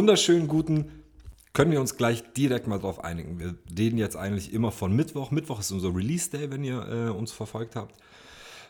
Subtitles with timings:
[0.00, 0.86] wunderschönen guten,
[1.52, 3.38] können wir uns gleich direkt mal drauf einigen.
[3.38, 5.30] Wir reden jetzt eigentlich immer von Mittwoch.
[5.30, 7.94] Mittwoch ist unser Release-Day, wenn ihr äh, uns verfolgt habt.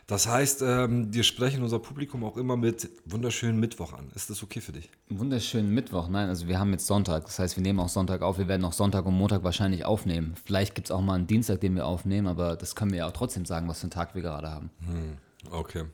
[0.07, 4.11] Das heißt, ähm, wir sprechen unser Publikum auch immer mit wunderschönen Mittwoch an.
[4.13, 4.89] Ist das okay für dich?
[5.07, 6.09] Wunderschönen Mittwoch.
[6.09, 7.23] Nein, also wir haben jetzt Sonntag.
[7.23, 8.37] Das heißt, wir nehmen auch Sonntag auf.
[8.37, 10.33] Wir werden auch Sonntag und Montag wahrscheinlich aufnehmen.
[10.43, 13.07] Vielleicht gibt es auch mal einen Dienstag, den wir aufnehmen, aber das können wir ja
[13.07, 14.69] auch trotzdem sagen, was für einen Tag wir gerade haben.
[14.85, 15.17] Hm,
[15.49, 15.85] okay.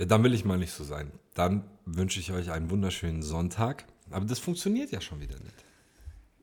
[0.00, 1.12] Ja, dann will ich mal nicht so sein.
[1.34, 3.86] Dann wünsche ich euch einen wunderschönen Sonntag.
[4.10, 5.64] Aber das funktioniert ja schon wieder nicht.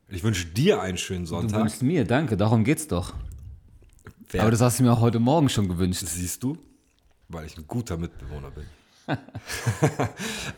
[0.08, 1.52] Ich wünsche dir einen schönen Sonntag.
[1.52, 3.14] Du wünschst mir, danke, darum geht's doch.
[4.30, 4.42] Wer?
[4.42, 6.04] Aber das hast du mir auch heute Morgen schon gewünscht.
[6.06, 6.58] Siehst du?
[7.30, 8.66] Weil ich ein guter Mitbewohner bin.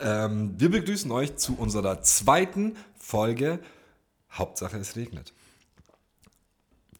[0.00, 3.60] ähm, wir begrüßen euch zu unserer zweiten Folge.
[4.30, 5.32] Hauptsache es regnet.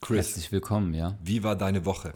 [0.00, 0.28] Chris.
[0.28, 1.16] Herzlich willkommen, ja.
[1.22, 2.14] Wie war deine Woche?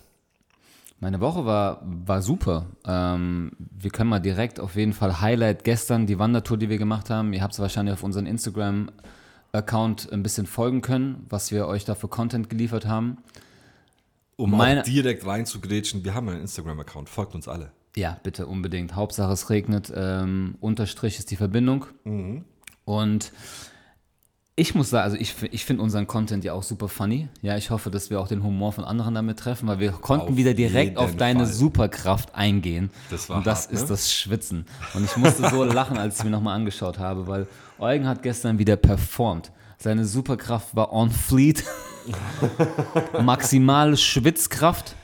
[1.03, 2.67] Meine Woche war, war super.
[2.87, 7.09] Ähm, wir können mal direkt auf jeden Fall Highlight gestern, die Wandertour, die wir gemacht
[7.09, 7.33] haben.
[7.33, 11.95] Ihr habt es wahrscheinlich auf unseren Instagram-Account ein bisschen folgen können, was wir euch da
[11.95, 13.17] für Content geliefert haben.
[14.37, 17.73] Um Meine, auch direkt reinzugrätschen, wir haben einen Instagram-Account, folgt uns alle.
[17.97, 18.95] Ja, bitte unbedingt.
[18.95, 21.87] Hauptsache es regnet, ähm, Unterstrich ist die Verbindung.
[22.05, 22.45] Mhm.
[22.85, 23.33] Und
[24.61, 27.29] ich muss sagen, also ich, ich finde unseren Content ja auch super funny.
[27.41, 30.33] Ja, ich hoffe, dass wir auch den Humor von anderen damit treffen, weil wir konnten
[30.33, 31.53] auf wieder direkt auf deine Fall.
[31.53, 32.91] Superkraft eingehen.
[33.11, 33.89] Das war Und das hart, ist ne?
[33.89, 34.67] das Schwitzen.
[34.93, 37.47] Und ich musste so lachen, als ich mir nochmal angeschaut habe, weil
[37.79, 39.51] Eugen hat gestern wieder performt.
[39.79, 41.65] Seine Superkraft war on fleet.
[43.23, 44.95] Maximale Schwitzkraft.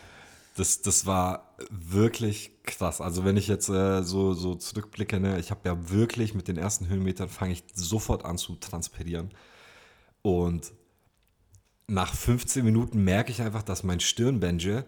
[0.58, 3.00] Das, das war wirklich krass.
[3.00, 6.58] Also wenn ich jetzt äh, so, so zurückblicke, ne, ich habe ja wirklich mit den
[6.58, 9.30] ersten Höhenmetern fange ich sofort an zu transpirieren.
[10.22, 10.72] Und
[11.86, 14.84] nach 15 Minuten merke ich einfach, dass mein Stirnbändchen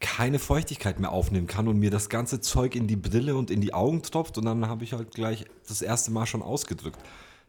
[0.00, 3.60] keine Feuchtigkeit mehr aufnehmen kann und mir das ganze Zeug in die Brille und in
[3.60, 6.98] die Augen tropft und dann habe ich halt gleich das erste Mal schon ausgedrückt.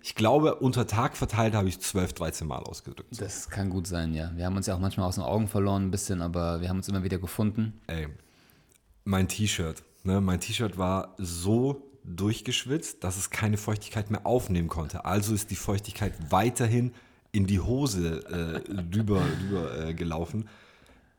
[0.03, 3.19] Ich glaube, unter Tag verteilt habe ich 12, 13 Mal ausgedrückt.
[3.19, 4.31] Das kann gut sein, ja.
[4.35, 6.77] Wir haben uns ja auch manchmal aus den Augen verloren ein bisschen, aber wir haben
[6.77, 7.81] uns immer wieder gefunden.
[7.87, 8.07] Ey,
[9.03, 9.83] mein T-Shirt.
[10.03, 10.21] Ne?
[10.21, 15.05] Mein T-Shirt war so durchgeschwitzt, dass es keine Feuchtigkeit mehr aufnehmen konnte.
[15.05, 16.93] Also ist die Feuchtigkeit weiterhin
[17.31, 20.47] in die Hose äh, rüber, rüber äh, gelaufen,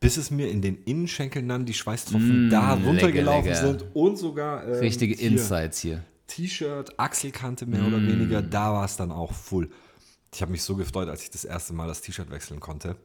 [0.01, 3.79] bis es mir in den Innenschenkeln dann die Schweißtropfen mm, da runtergelaufen lecker, lecker.
[3.79, 4.67] sind und sogar.
[4.67, 6.05] Ähm, Richtige hier, Insights hier.
[6.27, 7.87] T-Shirt, Achselkante mehr mm.
[7.87, 9.71] oder weniger, da war es dann auch full.
[10.35, 12.97] Ich habe mich so gefreut, als ich das erste Mal das T-Shirt wechseln konnte.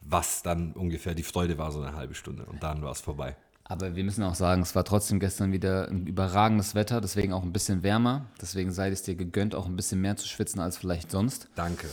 [0.00, 2.44] Was dann ungefähr die Freude war, so eine halbe Stunde.
[2.44, 3.36] Und dann war es vorbei.
[3.68, 7.42] Aber wir müssen auch sagen, es war trotzdem gestern wieder ein überragendes Wetter, deswegen auch
[7.42, 8.26] ein bisschen wärmer.
[8.40, 11.48] Deswegen sei es dir gegönnt, auch ein bisschen mehr zu schwitzen als vielleicht sonst.
[11.56, 11.88] Danke.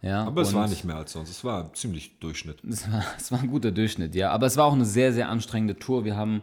[0.00, 1.28] Ja, aber es war nicht mehr als sonst.
[1.28, 2.62] Es war ziemlich Durchschnitt.
[2.64, 4.30] Es war, es war ein guter Durchschnitt, ja.
[4.30, 6.04] Aber es war auch eine sehr, sehr anstrengende Tour.
[6.04, 6.42] Wir haben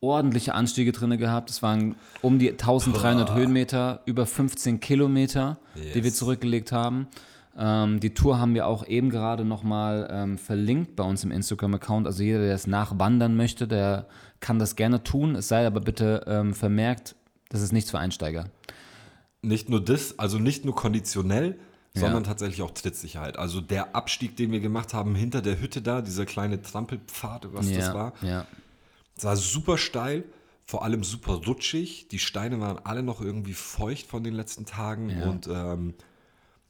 [0.00, 1.48] ordentliche Anstiege drin gehabt.
[1.48, 3.34] Es waren um die 1300 Boah.
[3.36, 5.92] Höhenmeter, über 15 Kilometer, yes.
[5.94, 7.08] die wir zurückgelegt haben.
[7.58, 12.06] Ähm, die Tour haben wir auch eben gerade nochmal ähm, verlinkt bei uns im Instagram-Account.
[12.06, 14.06] Also jeder, der es nachwandern möchte, der
[14.38, 15.34] kann das gerne tun.
[15.34, 17.16] Es sei aber bitte ähm, vermerkt,
[17.48, 18.44] das ist nichts für Einsteiger.
[19.42, 21.58] Nicht nur das, also nicht nur konditionell,
[21.94, 22.28] sondern ja.
[22.28, 23.38] tatsächlich auch Trittsicherheit.
[23.38, 27.70] Also der Abstieg, den wir gemacht haben hinter der Hütte da, dieser kleine Trampelpfad, was
[27.70, 28.46] ja, das war, ja.
[29.16, 30.24] das war super steil,
[30.64, 32.06] vor allem super rutschig.
[32.08, 35.94] Die Steine waren alle noch irgendwie feucht von den letzten Tagen und ähm,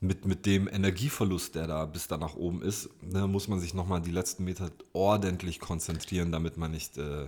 [0.01, 3.75] mit, mit dem Energieverlust, der da bis da nach oben ist, ne, muss man sich
[3.75, 6.99] nochmal die letzten Meter ordentlich konzentrieren, damit man nicht.
[6.99, 7.27] Äh,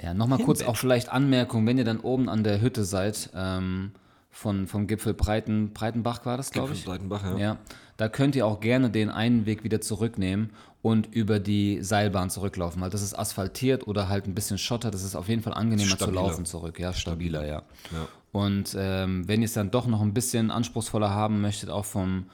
[0.00, 3.92] ja, nochmal kurz auch vielleicht Anmerkung, wenn ihr dann oben an der Hütte seid, ähm,
[4.36, 6.84] von, vom Gipfel Breiten, Breitenbach war das, glaube ich.
[6.84, 7.38] Breitenbach, ja.
[7.38, 7.58] ja.
[7.96, 10.50] Da könnt ihr auch gerne den einen Weg wieder zurücknehmen
[10.82, 14.90] und über die Seilbahn zurücklaufen, weil das ist asphaltiert oder halt ein bisschen Schotter.
[14.90, 16.20] Das ist auf jeden Fall angenehmer stabiler.
[16.20, 16.78] zu laufen zurück.
[16.78, 17.62] Ja, stabiler, ja.
[17.92, 18.08] ja.
[18.30, 22.26] Und ähm, wenn ihr es dann doch noch ein bisschen anspruchsvoller haben möchtet, auch vom,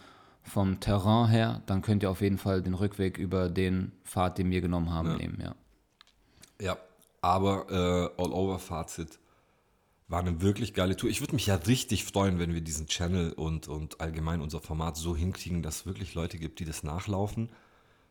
[0.43, 4.51] vom Terrain her, dann könnt ihr auf jeden Fall den Rückweg über den Pfad, den
[4.51, 5.17] wir genommen haben, ja.
[5.19, 5.55] nehmen, ja.
[6.61, 6.77] Ja,
[7.21, 9.21] aber äh, All-Over-Fazit
[10.13, 11.09] war eine wirklich geile Tour.
[11.09, 14.99] Ich würde mich ja richtig freuen, wenn wir diesen Channel und, und allgemein unser Format
[14.99, 17.49] so hinkriegen, dass es wirklich Leute gibt, die das nachlaufen,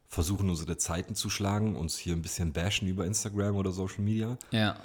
[0.07, 4.37] versuchen unsere Zeiten zu schlagen, uns hier ein bisschen bashen über Instagram oder Social Media.
[4.49, 4.77] Ja.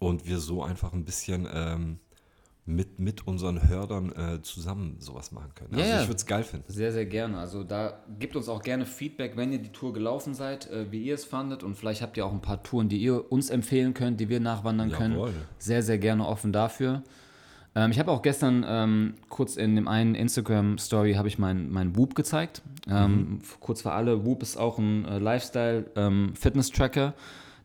[0.00, 2.00] Und wir so einfach ein bisschen ähm,
[2.66, 5.74] mit, mit unseren Hörern äh, zusammen sowas machen können.
[5.74, 6.72] Also ja, ich würde es geil finden.
[6.72, 7.36] Sehr, sehr gerne.
[7.38, 11.02] Also da gibt uns auch gerne Feedback, wenn ihr die Tour gelaufen seid, äh, wie
[11.02, 11.62] ihr es fandet.
[11.62, 14.40] Und vielleicht habt ihr auch ein paar Touren, die ihr uns empfehlen könnt, die wir
[14.40, 15.26] nachwandern Jawohl.
[15.26, 15.36] können.
[15.58, 17.02] Sehr, sehr gerne offen dafür.
[17.74, 21.96] Ähm, ich habe auch gestern ähm, kurz in dem einen Instagram-Story habe ich meinen mein
[21.96, 22.62] Whoop gezeigt.
[22.88, 23.40] Ähm, mhm.
[23.60, 27.12] Kurz für alle, Whoop ist auch ein äh, Lifestyle-Fitness-Tracker.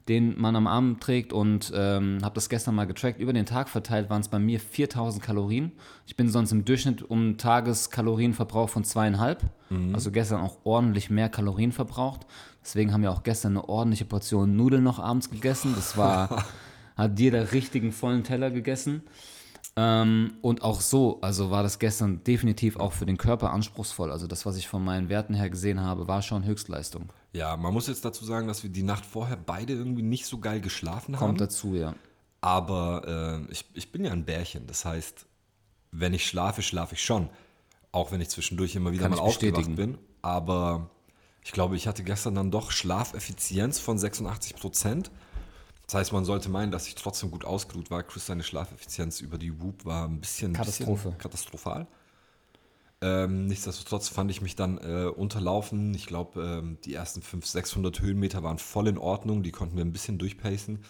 [0.10, 3.20] Den man am Arm trägt und ähm, habe das gestern mal getrackt.
[3.20, 5.72] Über den Tag verteilt waren es bei mir 4000 Kalorien.
[6.08, 9.44] Ich bin sonst im Durchschnitt um Tageskalorienverbrauch von zweieinhalb.
[9.70, 9.94] Mhm.
[9.94, 12.26] Also gestern auch ordentlich mehr Kalorien verbraucht.
[12.64, 15.74] Deswegen haben wir auch gestern eine ordentliche Portion Nudeln noch abends gegessen.
[15.76, 16.44] Das war,
[16.98, 19.04] hat jeder richtigen vollen Teller gegessen.
[19.82, 24.12] Ähm, und auch so, also war das gestern definitiv auch für den Körper anspruchsvoll.
[24.12, 27.14] Also das, was ich von meinen Werten her gesehen habe, war schon Höchstleistung.
[27.32, 30.40] Ja, man muss jetzt dazu sagen, dass wir die Nacht vorher beide irgendwie nicht so
[30.40, 31.28] geil geschlafen haben.
[31.28, 31.96] Kommt dazu, ja.
[32.42, 34.68] Aber äh, ich, ich bin ja ein Bärchen.
[34.68, 35.26] Das heißt,
[35.94, 37.30] wenn ich schlafe, schlafe ich schon.
[37.94, 39.98] Auch wenn ich zwischendurch immer wieder Kann mal aufgewacht bin.
[40.22, 40.90] Aber
[41.42, 45.10] ich glaube, ich hatte gestern dann doch Schlafeffizienz von 86 Prozent.
[45.90, 48.04] Das heißt, man sollte meinen, dass ich trotzdem gut ausgeruht war.
[48.04, 51.06] Chris, seine Schlafeffizienz über die Whoop war ein bisschen, Katastrophe.
[51.06, 51.88] Bisschen katastrophal.
[53.02, 55.96] Ähm, nichtsdestotrotz fand ich mich dann äh, unterlaufen.
[55.96, 59.42] Ich glaube, ähm, die ersten 500, 600 Höhenmeter waren voll in Ordnung.
[59.42, 60.86] Die konnten wir ein bisschen durchpacen.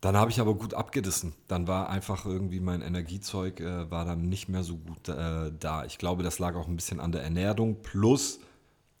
[0.00, 1.34] Dann habe ich aber gut abgerissen.
[1.48, 5.84] Dann war einfach irgendwie mein Energiezeug äh, war dann nicht mehr so gut äh, da.
[5.86, 8.38] Ich glaube, das lag auch ein bisschen an der Ernährung plus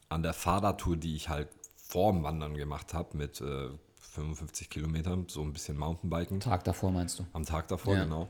[0.08, 3.68] an der Fahrradtour, die ich halt vorm Wandern gemacht habe mit äh,
[4.18, 6.40] 55 Kilometern, so ein bisschen Mountainbiken.
[6.40, 7.26] Tag davor meinst du?
[7.32, 8.04] Am Tag davor, ja.
[8.04, 8.28] genau.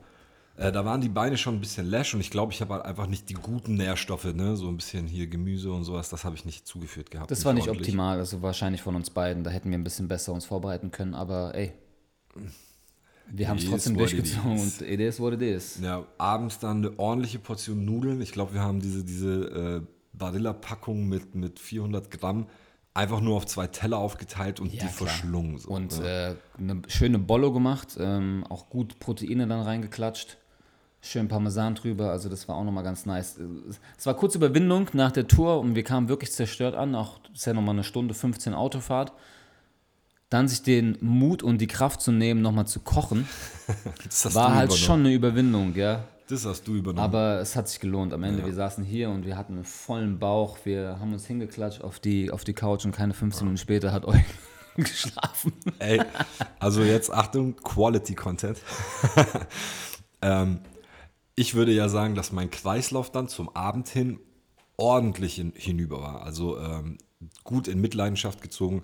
[0.59, 2.85] Äh, da waren die Beine schon ein bisschen lash und ich glaube, ich habe halt
[2.85, 4.57] einfach nicht die guten Nährstoffe, ne?
[4.57, 7.31] so ein bisschen hier Gemüse und sowas, das habe ich nicht zugeführt gehabt.
[7.31, 7.87] Das war nicht ordentlich.
[7.87, 11.13] optimal, also wahrscheinlich von uns beiden, da hätten wir ein bisschen besser uns vorbereiten können,
[11.13, 11.71] aber ey,
[13.31, 15.79] wir haben es trotzdem durchgezogen und it is what it is.
[15.81, 19.81] Ja, abends dann eine ordentliche Portion Nudeln, ich glaube, wir haben diese, diese äh,
[20.11, 22.47] Barilla-Packung mit, mit 400 Gramm
[22.99, 25.07] einfach nur auf zwei Teller aufgeteilt und ja, die klar.
[25.07, 25.57] verschlungen.
[25.57, 26.31] So, und ja.
[26.31, 30.37] äh, eine schöne Bollo gemacht, ähm, auch gut Proteine dann reingeklatscht.
[31.01, 33.39] Schön Parmesan drüber, also das war auch nochmal ganz nice.
[33.97, 37.45] Es war kurze Überwindung nach der Tour und wir kamen wirklich zerstört an, auch ist
[37.45, 39.13] ja nochmal eine Stunde 15 Autofahrt.
[40.29, 43.27] Dann sich den Mut und die Kraft zu nehmen, nochmal zu kochen,
[44.33, 46.03] war halt schon eine Überwindung, ja.
[46.29, 47.03] Das hast du übernommen.
[47.03, 48.13] Aber es hat sich gelohnt.
[48.13, 48.45] Am Ende, ja.
[48.45, 50.59] wir saßen hier und wir hatten einen vollen Bauch.
[50.63, 54.05] Wir haben uns hingeklatscht auf die, auf die Couch und keine 15 Minuten später hat
[54.05, 54.23] euch
[54.75, 55.53] geschlafen.
[55.79, 55.99] Ey,
[56.59, 58.59] also jetzt Achtung, Quality Content.
[60.21, 60.59] ähm,
[61.33, 64.19] ich würde ja sagen, dass mein Kreislauf dann zum Abend hin
[64.77, 66.21] ordentlich hin, hinüber war.
[66.21, 66.99] Also ähm,
[67.43, 68.83] gut in Mitleidenschaft gezogen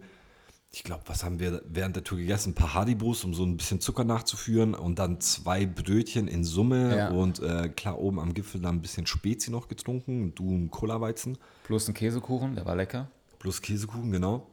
[0.75, 2.49] ich glaube, was haben wir während der Tour gegessen?
[2.49, 6.97] Ein paar Haribos, um so ein bisschen Zucker nachzuführen und dann zwei Brötchen in Summe
[6.97, 7.09] ja.
[7.11, 11.37] und äh, klar oben am Gipfel dann ein bisschen Spezi noch getrunken, du ein Cola-Weizen.
[11.63, 13.09] Plus ein Käsekuchen, der war lecker.
[13.39, 14.47] Plus Käsekuchen, genau.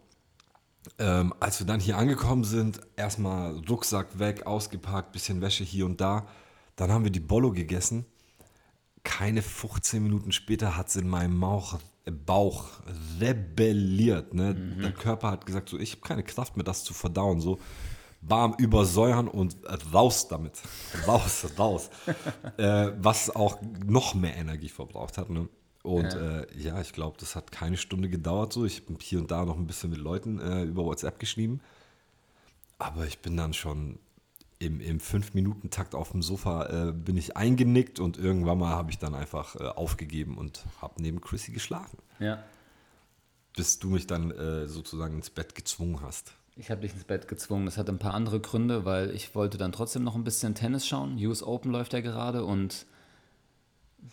[1.01, 6.01] Ähm, als wir dann hier angekommen sind, erstmal Rucksack weg, ausgepackt, bisschen Wäsche hier und
[6.01, 6.29] da.
[6.77, 8.07] Dann haben wir die Bollo gegessen.
[9.05, 11.79] Keine 15 Minuten später hat es in meinem Bauch
[12.11, 12.65] Bauch
[13.21, 14.35] rebelliert.
[14.35, 14.55] Ne?
[14.55, 14.83] Mhm.
[14.83, 17.41] Der Körper hat gesagt, so, ich habe keine Kraft mehr, das zu verdauen.
[17.41, 17.61] So
[18.23, 19.57] warm übersäuern und
[19.93, 20.61] raus damit.
[21.07, 21.91] Raus, raus.
[22.57, 25.31] äh, was auch noch mehr Energie verbraucht hat.
[25.31, 25.49] Ne?
[25.83, 28.53] Und ja, äh, ja ich glaube, das hat keine Stunde gedauert.
[28.53, 28.65] So.
[28.65, 31.61] Ich habe hier und da noch ein bisschen mit Leuten äh, über WhatsApp geschrieben.
[32.79, 34.01] Aber ich bin dann schon
[34.63, 38.99] im, im Fünf-Minuten-Takt auf dem Sofa äh, bin ich eingenickt und irgendwann mal habe ich
[38.99, 41.99] dann einfach äh, aufgegeben und habe neben Chrissy geschlafen.
[42.19, 42.43] Ja.
[43.57, 46.35] Bis du mich dann äh, sozusagen ins Bett gezwungen hast.
[46.57, 47.65] Ich habe dich ins Bett gezwungen.
[47.67, 50.87] Das hat ein paar andere Gründe, weil ich wollte dann trotzdem noch ein bisschen Tennis
[50.87, 51.17] schauen.
[51.19, 52.87] US Open läuft ja gerade und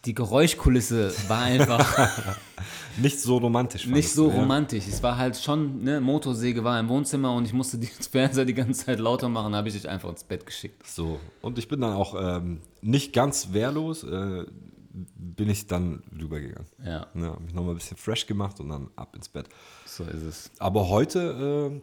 [0.06, 2.20] die Geräuschkulisse war einfach
[2.98, 3.86] nicht so romantisch.
[3.86, 4.36] Nicht so ja.
[4.36, 4.88] romantisch.
[4.88, 8.54] Es war halt schon, ne, Motorsäge war im Wohnzimmer und ich musste den Fernseher die
[8.54, 10.86] ganze Zeit lauter machen, habe ich dich einfach ins Bett geschickt.
[10.88, 14.46] So, und ich bin dann auch ähm, nicht ganz wehrlos, äh,
[14.92, 16.68] bin ich dann rübergegangen.
[16.84, 17.08] Ja.
[17.14, 19.48] ja habe mich nochmal ein bisschen fresh gemacht und dann ab ins Bett.
[19.86, 20.52] So ist es.
[20.60, 21.82] Aber heute,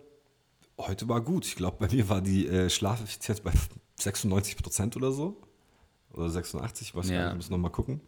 [0.78, 1.46] äh, heute war gut.
[1.46, 3.52] Ich glaube, bei mir war die äh, Schlafeffizienz bei
[3.98, 5.40] 96 Prozent oder so
[6.16, 7.30] oder 86, was ja.
[7.30, 8.00] ich muss noch mal gucken.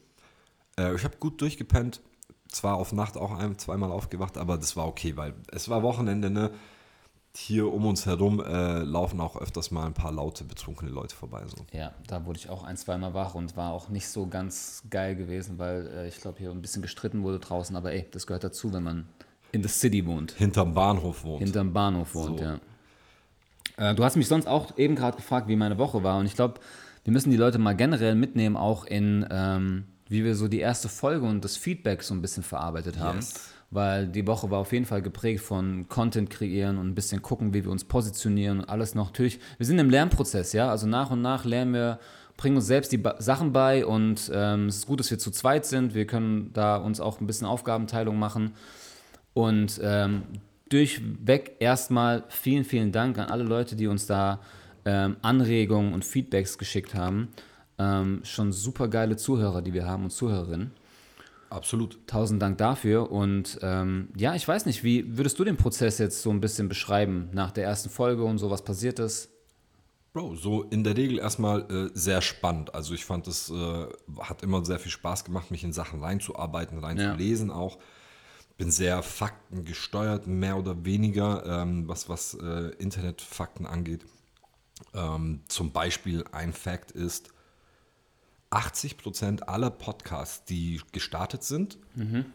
[0.78, 2.00] Äh, ich habe gut durchgepennt,
[2.48, 6.30] zwar auf Nacht auch ein, zweimal aufgewacht, aber das war okay, weil es war Wochenende,
[6.30, 6.50] ne?
[7.36, 11.44] Hier um uns herum äh, laufen auch öfters mal ein paar laute, betrunkene Leute vorbei.
[11.46, 11.66] So.
[11.72, 15.14] Ja, da wurde ich auch ein, zweimal wach und war auch nicht so ganz geil
[15.14, 18.42] gewesen, weil äh, ich glaube, hier ein bisschen gestritten wurde draußen, aber ey, das gehört
[18.42, 19.08] dazu, wenn man
[19.52, 20.32] in the city wohnt.
[20.32, 21.42] Hinterm Bahnhof wohnt.
[21.42, 22.44] Hinterm Bahnhof wohnt, so.
[22.44, 22.60] ja.
[23.76, 26.34] Äh, du hast mich sonst auch eben gerade gefragt, wie meine Woche war und ich
[26.34, 26.60] glaube,
[27.08, 30.90] wir müssen die Leute mal generell mitnehmen, auch in, ähm, wie wir so die erste
[30.90, 33.20] Folge und das Feedback so ein bisschen verarbeitet haben.
[33.20, 33.50] Yes.
[33.70, 37.54] Weil die Woche war auf jeden Fall geprägt von Content kreieren und ein bisschen gucken,
[37.54, 39.06] wie wir uns positionieren und alles noch.
[39.06, 40.68] Natürlich, wir sind im Lernprozess, ja.
[40.68, 41.98] Also nach und nach lernen wir,
[42.36, 45.30] bringen uns selbst die ba Sachen bei und ähm, es ist gut, dass wir zu
[45.30, 45.94] zweit sind.
[45.94, 48.52] Wir können da uns auch ein bisschen Aufgabenteilung machen.
[49.32, 50.24] Und ähm,
[50.68, 54.40] durchweg erstmal vielen, vielen Dank an alle Leute, die uns da
[54.88, 57.28] ähm, Anregungen und Feedbacks geschickt haben.
[57.78, 60.72] Ähm, schon super geile Zuhörer, die wir haben und Zuhörerinnen.
[61.50, 61.98] Absolut.
[62.06, 63.12] Tausend Dank dafür.
[63.12, 66.70] Und ähm, ja, ich weiß nicht, wie würdest du den Prozess jetzt so ein bisschen
[66.70, 69.28] beschreiben nach der ersten Folge und so, was passiert ist?
[70.14, 72.74] Bro, so in der Regel erstmal äh, sehr spannend.
[72.74, 73.86] Also ich fand, es äh,
[74.20, 77.54] hat immer sehr viel Spaß gemacht, mich in Sachen reinzuarbeiten, reinzulesen ja.
[77.54, 77.78] auch.
[78.56, 84.06] Bin sehr faktengesteuert, mehr oder weniger, ähm, was, was äh, Internetfakten angeht.
[84.94, 87.30] Ähm, zum Beispiel ein Fakt ist,
[88.50, 92.26] 80 Prozent aller Podcasts, die gestartet sind, mhm.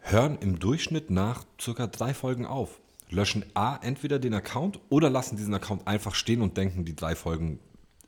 [0.00, 2.80] hören im Durchschnitt nach circa drei Folgen auf.
[3.08, 7.14] Löschen A, entweder den Account oder lassen diesen Account einfach stehen und denken, die drei
[7.14, 7.58] Folgen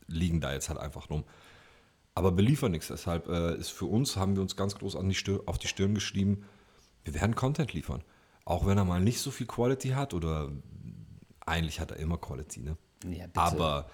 [0.07, 1.25] liegen da jetzt halt einfach rum.
[2.15, 2.89] Aber beliefern nichts.
[2.89, 5.95] Deshalb äh, ist für uns, haben wir uns ganz groß die Stirn, auf die Stirn
[5.95, 6.45] geschrieben,
[7.05, 8.03] wir werden Content liefern.
[8.45, 10.51] Auch wenn er mal nicht so viel Quality hat oder
[11.45, 12.77] eigentlich hat er immer Quality, ne?
[13.13, 13.89] Ja, Aber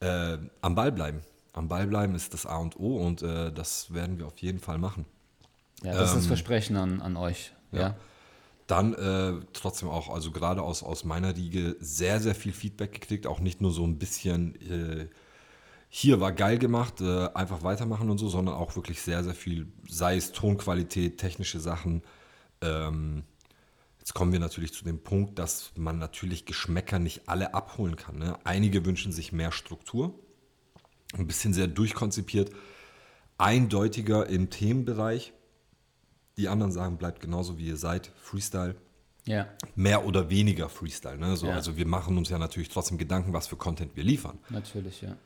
[0.00, 1.20] äh, am Ball bleiben
[1.54, 4.58] am Ball bleiben ist das A und O und äh, das werden wir auf jeden
[4.58, 5.06] Fall machen.
[5.82, 7.52] Ja, das ähm, ist das ähm, Versprechen an, an euch.
[7.72, 7.80] Ja.
[7.80, 7.96] ja.
[8.66, 13.26] Dann äh, trotzdem auch, also gerade aus, aus meiner Riege, sehr, sehr viel Feedback gekriegt.
[13.26, 15.06] Auch nicht nur so ein bisschen, äh,
[15.90, 19.68] hier war geil gemacht, äh, einfach weitermachen und so, sondern auch wirklich sehr, sehr viel,
[19.88, 22.02] sei es Tonqualität, technische Sachen.
[22.62, 23.22] Ähm,
[24.04, 28.18] jetzt kommen wir natürlich zu dem Punkt, dass man natürlich Geschmäcker nicht alle abholen kann.
[28.18, 28.38] Ne?
[28.44, 30.12] Einige wünschen sich mehr Struktur
[31.16, 32.50] ein bisschen sehr durchkonzipiert,
[33.38, 35.32] eindeutiger im Themenbereich.
[36.36, 38.76] Die anderen sagen, bleibt genauso wie ihr seid, Freestyle.
[39.24, 39.48] Ja.
[39.74, 41.16] Mehr oder weniger Freestyle.
[41.16, 41.36] Ne?
[41.36, 41.54] So, ja.
[41.54, 44.38] Also wir machen uns ja natürlich trotzdem Gedanken, was für Content wir liefern.
[44.50, 45.16] Natürlich, ja.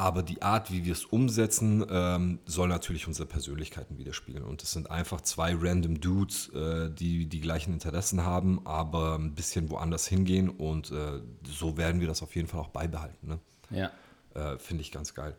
[0.00, 4.46] Aber die Art, wie wir es umsetzen, ähm, soll natürlich unsere Persönlichkeiten widerspiegeln.
[4.46, 9.34] Und es sind einfach zwei random Dudes, äh, die die gleichen Interessen haben, aber ein
[9.34, 10.48] bisschen woanders hingehen.
[10.48, 13.28] Und äh, so werden wir das auf jeden Fall auch beibehalten.
[13.28, 13.38] Ne?
[13.68, 13.90] Ja.
[14.32, 15.36] Äh, Finde ich ganz geil.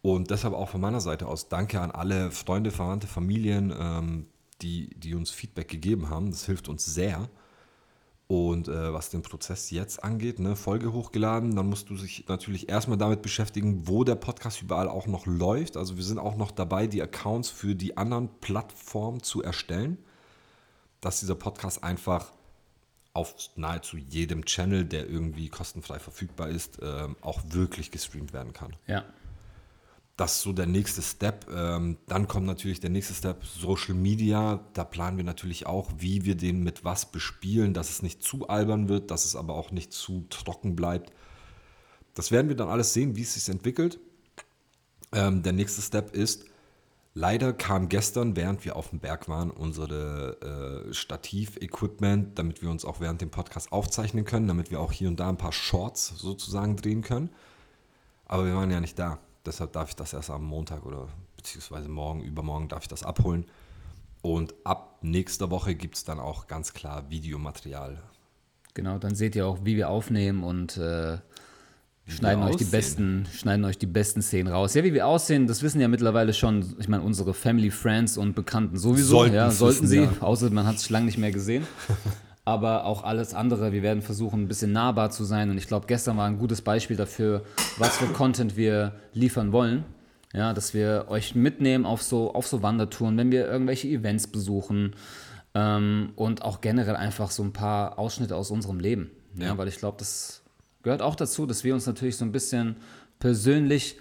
[0.00, 4.28] Und deshalb auch von meiner Seite aus danke an alle Freunde, Verwandte, Familien, ähm,
[4.62, 6.30] die, die uns Feedback gegeben haben.
[6.30, 7.28] Das hilft uns sehr.
[8.30, 12.68] Und äh, was den Prozess jetzt angeht, ne, Folge hochgeladen, dann musst du dich natürlich
[12.68, 15.76] erstmal damit beschäftigen, wo der Podcast überall auch noch läuft.
[15.76, 19.98] Also wir sind auch noch dabei, die Accounts für die anderen Plattformen zu erstellen,
[21.00, 22.30] dass dieser Podcast einfach
[23.14, 28.76] auf nahezu jedem Channel, der irgendwie kostenfrei verfügbar ist, ähm, auch wirklich gestreamt werden kann.
[28.86, 29.06] Ja.
[30.20, 31.46] Das ist so der nächste Step.
[31.50, 34.60] Ähm, dann kommt natürlich der nächste Step Social Media.
[34.74, 38.46] Da planen wir natürlich auch, wie wir den mit was bespielen, dass es nicht zu
[38.46, 41.10] albern wird, dass es aber auch nicht zu trocken bleibt.
[42.12, 43.98] Das werden wir dann alles sehen, wie es sich entwickelt.
[45.12, 46.44] Ähm, der nächste Step ist,
[47.14, 52.84] Leider kam gestern, während wir auf dem Berg waren, unsere äh, Stativ-Equipment, damit wir uns
[52.84, 56.12] auch während dem Podcast aufzeichnen können, damit wir auch hier und da ein paar Shorts
[56.16, 57.30] sozusagen drehen können.
[58.26, 59.18] Aber wir waren ja nicht da.
[59.46, 63.46] Deshalb darf ich das erst am Montag oder beziehungsweise morgen, übermorgen darf ich das abholen.
[64.22, 68.02] Und ab nächster Woche gibt es dann auch ganz klar Videomaterial.
[68.74, 71.18] Genau, dann seht ihr auch, wie wir aufnehmen und äh,
[72.06, 74.74] schneiden euch, die besten, schneiden euch die besten Szenen raus.
[74.74, 78.34] Ja, wie wir aussehen, das wissen ja mittlerweile schon, ich meine, unsere Family, Friends und
[78.34, 79.16] Bekannten sowieso.
[79.16, 80.12] Sollten, ja, sollten sie, ja.
[80.20, 81.66] außer man hat sich lange nicht mehr gesehen.
[82.50, 85.50] Aber auch alles andere, wir werden versuchen, ein bisschen nahbar zu sein.
[85.50, 87.44] Und ich glaube, gestern war ein gutes Beispiel dafür,
[87.78, 89.84] was für Content wir liefern wollen.
[90.34, 94.96] Ja, dass wir euch mitnehmen auf so, auf so Wandertouren, wenn wir irgendwelche Events besuchen
[95.54, 99.12] ähm, und auch generell einfach so ein paar Ausschnitte aus unserem Leben.
[99.36, 99.58] Ja, ja.
[99.58, 100.42] weil ich glaube, das
[100.82, 102.78] gehört auch dazu, dass wir uns natürlich so ein bisschen
[103.20, 103.96] persönlich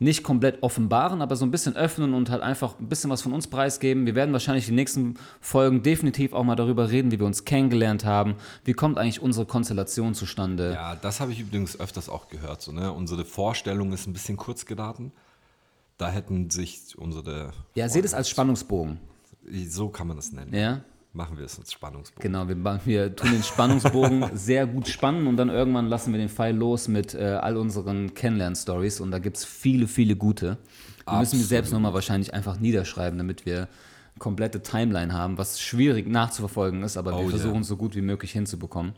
[0.00, 3.34] nicht komplett offenbaren, aber so ein bisschen öffnen und halt einfach ein bisschen was von
[3.34, 4.06] uns preisgeben.
[4.06, 8.06] Wir werden wahrscheinlich die nächsten Folgen definitiv auch mal darüber reden, wie wir uns kennengelernt
[8.06, 8.36] haben.
[8.64, 10.72] Wie kommt eigentlich unsere Konstellation zustande?
[10.72, 12.62] Ja, das habe ich übrigens öfters auch gehört.
[12.62, 12.90] So, ne?
[12.90, 15.12] Unsere Vorstellung ist ein bisschen kurz geraten.
[15.98, 17.52] Da hätten sich unsere.
[17.74, 18.98] Ja, seht es als Spannungsbogen.
[19.68, 20.54] So kann man das nennen.
[20.54, 20.80] Ja
[21.12, 22.22] machen wir es als Spannungsbogen.
[22.22, 26.28] Genau, wir, wir tun den Spannungsbogen sehr gut spannen und dann irgendwann lassen wir den
[26.28, 30.58] Pfeil los mit äh, all unseren Kennenlern-Stories und da gibt es viele, viele gute.
[31.10, 33.68] Die müssen wir selbst nochmal wahrscheinlich einfach niederschreiben, damit wir
[34.18, 37.74] komplette Timeline haben, was schwierig nachzuverfolgen ist, aber oh, wir versuchen es yeah.
[37.74, 38.92] so gut wie möglich hinzubekommen.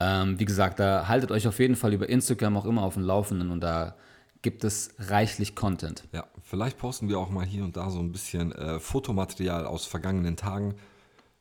[0.00, 3.04] Ähm, wie gesagt, da haltet euch auf jeden Fall über Instagram auch immer auf dem
[3.04, 3.94] Laufenden und da
[4.42, 6.04] gibt es reichlich Content.
[6.12, 9.84] Ja, vielleicht posten wir auch mal hier und da so ein bisschen äh, Fotomaterial aus
[9.86, 10.76] vergangenen Tagen,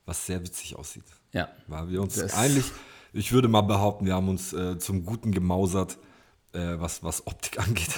[0.05, 1.05] was sehr witzig aussieht.
[1.31, 1.49] Ja.
[1.67, 2.65] Weil wir uns das eigentlich,
[3.13, 5.97] ich würde mal behaupten, wir haben uns äh, zum Guten gemausert.
[6.53, 7.89] äh, was, was Optik angeht.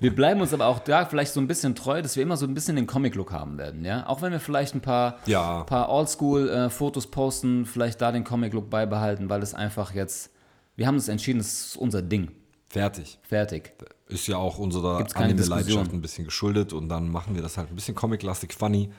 [0.00, 2.46] Wir bleiben uns aber auch da vielleicht so ein bisschen treu, dass wir immer so
[2.46, 4.06] ein bisschen den Comic-Look haben werden, ja.
[4.08, 5.62] Auch wenn wir vielleicht ein paar, Ja.
[5.64, 10.30] paar Oldschool-Fotos posten, vielleicht da den Comic-Look beibehalten, weil es einfach jetzt,
[10.76, 12.30] wir haben uns entschieden, das ist unser Ding.
[12.72, 13.18] Fertig.
[13.22, 13.74] Fertig.
[14.08, 17.74] Ist ja auch unserer Anime-Leidenschaft ein bisschen geschuldet und dann machen wir das halt ein
[17.74, 18.90] bisschen comic-lastig, funny.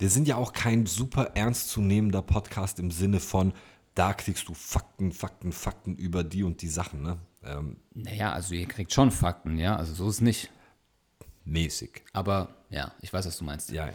[0.00, 3.52] Wir sind ja auch kein super ernstzunehmender Podcast im Sinne von,
[3.94, 7.18] da kriegst du Fakten, Fakten, Fakten über die und die Sachen, ne?
[7.44, 10.50] Ähm, Naja, also ihr kriegt schon Fakten, ja, also so ist es nicht.
[11.44, 12.02] mäßig.
[12.12, 13.70] Aber ja, ich weiß, was du meinst.
[13.70, 13.94] Ja, ja.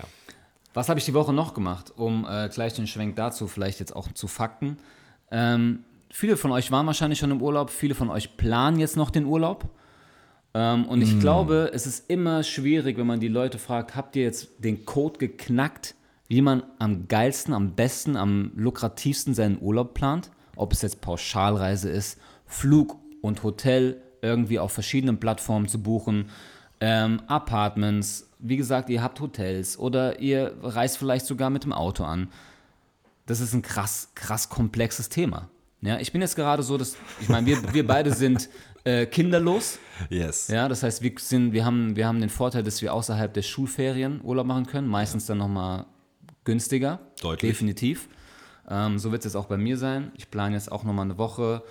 [0.73, 3.95] Was habe ich die Woche noch gemacht, um äh, gleich den Schwenk dazu vielleicht jetzt
[3.95, 4.77] auch zu Fakten?
[5.29, 5.83] Ähm,
[6.13, 9.25] viele von euch waren wahrscheinlich schon im Urlaub, viele von euch planen jetzt noch den
[9.25, 9.67] Urlaub.
[10.53, 14.21] Ähm, und ich glaube, es ist immer schwierig, wenn man die Leute fragt, habt ihr
[14.21, 15.95] jetzt den Code geknackt,
[16.27, 20.29] wie man am geilsten, am besten, am lukrativsten seinen Urlaub plant?
[20.55, 26.29] Ob es jetzt Pauschalreise ist, Flug und Hotel irgendwie auf verschiedenen Plattformen zu buchen,
[26.79, 32.03] ähm, Apartments, wie gesagt, ihr habt Hotels oder ihr reist vielleicht sogar mit dem Auto
[32.03, 32.27] an.
[33.25, 35.49] Das ist ein krass, krass komplexes Thema.
[35.83, 38.49] Ja, ich bin jetzt gerade so, dass, ich meine, wir, wir beide sind
[38.85, 39.79] äh, kinderlos.
[40.09, 40.47] Yes.
[40.47, 43.41] Ja, das heißt, wir, sind, wir, haben, wir haben den Vorteil, dass wir außerhalb der
[43.41, 44.87] Schulferien Urlaub machen können.
[44.87, 45.85] Meistens dann nochmal
[46.45, 46.99] günstiger.
[47.21, 47.51] Deutlich.
[47.51, 48.07] Definitiv.
[48.69, 50.13] Ähm, so wird es jetzt auch bei mir sein.
[50.15, 51.63] Ich plane jetzt auch nochmal eine Woche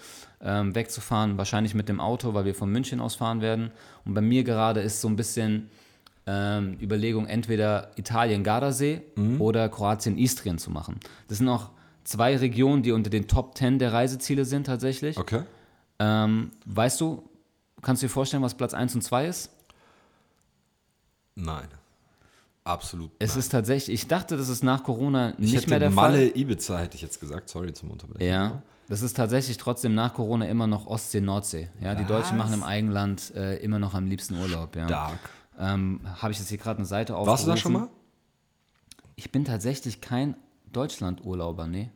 [0.43, 3.71] ähm, wegzufahren, wahrscheinlich mit dem Auto, weil wir von München aus fahren werden.
[4.05, 5.71] Und bei mir gerade ist so ein bisschen
[6.27, 9.01] ähm, Überlegung, entweder Italien Gardasee
[9.39, 11.01] oder Kroatien Istrien zu machen.
[11.29, 11.71] Das sind auch
[12.05, 15.19] zwei Regionen, die unter den Top 10 der Reiseziele sind tatsächlich.
[15.19, 15.43] Okay.
[15.99, 17.29] Ähm, weißt du,
[17.81, 19.51] kannst du dir vorstellen, was Platz 1 und 2 ist?
[21.35, 21.69] Nein.
[22.65, 23.11] Absolut.
[23.19, 23.39] Es nein.
[23.41, 26.39] ist tatsächlich, ich dachte, das ist nach Corona ich nicht mehr der Malle, Fall.
[26.39, 27.49] Ibiza hätte ich jetzt gesagt.
[27.49, 28.25] Sorry zum Unterbrechen.
[28.25, 31.69] Ja, das ist tatsächlich trotzdem nach Corona immer noch Ostsee, Nordsee.
[31.81, 34.77] Ja, die Deutschen machen im Eigenland äh, immer noch am liebsten Urlaub.
[34.77, 34.87] Ja.
[34.87, 35.19] Dark.
[35.59, 37.31] Ähm, Habe ich jetzt hier gerade eine Seite aufgerufen.
[37.31, 37.89] Warst du da schon mal?
[39.17, 40.37] Ich bin tatsächlich kein
[40.73, 41.91] Deutschland-Urlauber, nee.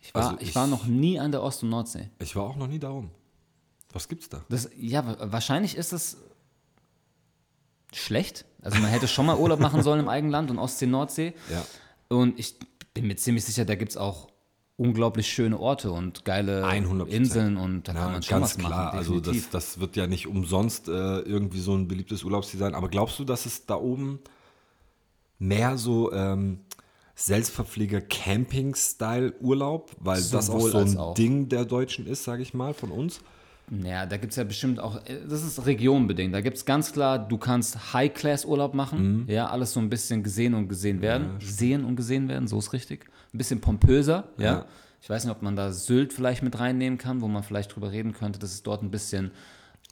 [0.00, 2.10] Ich war, Also ich, ich- war noch nie an der Ost- und Nordsee.
[2.20, 3.10] Ich war auch noch nie da oben.
[3.92, 4.42] Was gibt's da?
[4.48, 6.16] Das, ja, wa- wahrscheinlich ist es
[7.92, 8.44] schlecht.
[8.62, 11.34] Also man hätte schon mal Urlaub machen sollen im Eigenland und Ostsee, Nordsee.
[11.50, 11.64] Ja.
[12.08, 12.56] Und ich
[12.92, 14.28] bin mir ziemlich sicher, da gibt es auch
[14.76, 17.06] unglaublich schöne Orte und geile 100%.
[17.06, 18.84] Inseln und da kann Ja, man schon ganz was klar.
[18.86, 18.98] machen.
[18.98, 19.50] Also das, definitiv.
[19.50, 22.74] das wird ja nicht umsonst äh, irgendwie so ein beliebtes Urlaubsziel sein.
[22.74, 24.18] Aber glaubst du, dass es da oben
[25.38, 26.60] mehr so ähm,
[27.14, 31.14] Selbstverpfleger Camping-Style-Urlaub, weil das auch so ein auch.
[31.14, 33.20] Ding der Deutschen ist, sage ich mal, von uns?
[33.82, 36.34] Ja, da gibt es ja bestimmt auch, äh, das ist regionbedingt.
[36.34, 39.22] Da gibt es ganz klar, du kannst High-Class-Urlaub machen.
[39.22, 39.30] Mhm.
[39.30, 41.38] Ja, alles so ein bisschen gesehen und gesehen werden.
[41.40, 43.06] Sehen und gesehen werden, so ist richtig.
[43.32, 44.44] Ein bisschen pompöser, ja.
[44.44, 44.66] Ja.
[45.00, 47.92] Ich weiß nicht, ob man da Sylt vielleicht mit reinnehmen kann, wo man vielleicht drüber
[47.92, 49.32] reden könnte, dass es dort ein bisschen,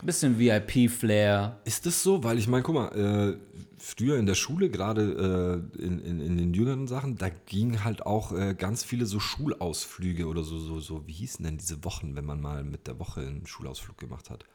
[0.03, 1.59] bisschen VIP-Flair.
[1.65, 2.23] Ist das so?
[2.23, 3.37] Weil ich meine, guck mal, äh,
[3.77, 8.05] früher in der Schule, gerade äh, in, in, in den jüngeren Sachen, da gingen halt
[8.05, 12.15] auch äh, ganz viele so Schulausflüge oder so, so, so, wie hießen denn diese Wochen,
[12.15, 14.45] wenn man mal mit der Woche einen Schulausflug gemacht hat?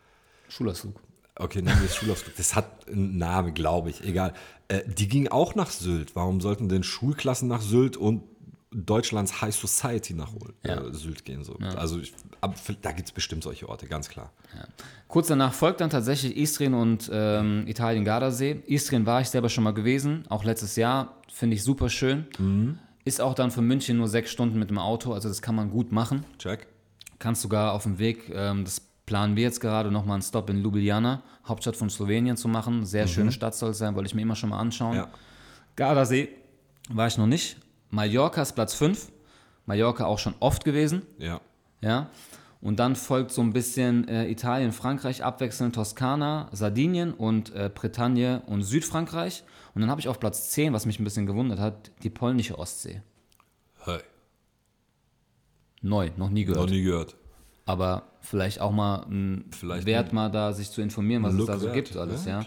[0.49, 1.01] Schulausflug.
[1.37, 2.35] Okay, nennen wir es Schulausflug.
[2.37, 4.03] Das hat einen Namen, glaube ich.
[4.03, 4.33] Egal.
[4.67, 6.17] Äh, die gingen auch nach Sylt.
[6.17, 8.23] Warum sollten denn Schulklassen nach Sylt und
[8.71, 10.33] Deutschlands High Society nach
[10.65, 10.85] Ja.
[10.85, 11.45] äh, Sylt gehen?
[11.45, 11.55] So.
[11.77, 14.33] Also ich, ab, da gibt es bestimmt solche Orte, ganz klar.
[15.09, 18.63] Kurz danach folgt dann tatsächlich Istrien und ähm, Italien-Gardasee.
[18.67, 21.15] Istrien war ich selber schon mal gewesen, auch letztes Jahr.
[21.33, 22.27] Finde ich super schön.
[23.05, 25.71] Ist auch dann von München nur sechs Stunden mit dem Auto, also das kann man
[25.71, 26.25] gut machen.
[26.39, 26.67] Check.
[27.19, 30.59] Kannst sogar auf dem Weg, ähm, das planen wir jetzt gerade, nochmal einen Stop in
[30.59, 32.85] Ljubljana, Hauptstadt von Slowenien zu machen.
[32.85, 34.97] Sehr schöne Stadt soll es sein, wollte ich mir immer schon mal anschauen.
[34.97, 35.09] Ja.
[35.77, 36.29] Gardasee
[36.91, 37.57] war ich noch nicht.
[37.91, 39.11] Mallorca ist Platz 5.
[39.65, 41.03] Mallorca auch schon oft gewesen.
[41.19, 41.41] Ja.
[41.81, 42.11] Ja.
[42.61, 48.43] Und dann folgt so ein bisschen äh, Italien, Frankreich, abwechselnd Toskana, Sardinien und äh, Bretagne
[48.47, 49.45] und Südfrankreich.
[49.75, 52.59] Und dann habe ich auf Platz 10, was mich ein bisschen gewundert hat, die polnische
[52.59, 53.03] Ostsee.
[53.85, 54.01] Hey.
[55.83, 56.71] Neu, noch nie Noch gehört.
[56.71, 57.17] nie gehört.
[57.65, 61.59] Aber vielleicht auch mal ein Vielleicht Wert mal da, sich zu informieren, was es da
[61.59, 61.75] so wert.
[61.75, 62.47] gibt, alles, Ja, ja.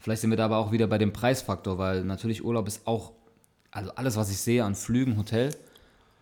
[0.00, 3.12] Vielleicht sind wir da aber auch wieder bei dem Preisfaktor, weil natürlich Urlaub ist auch,
[3.70, 5.54] also alles, was ich sehe an Flügen, Hotel,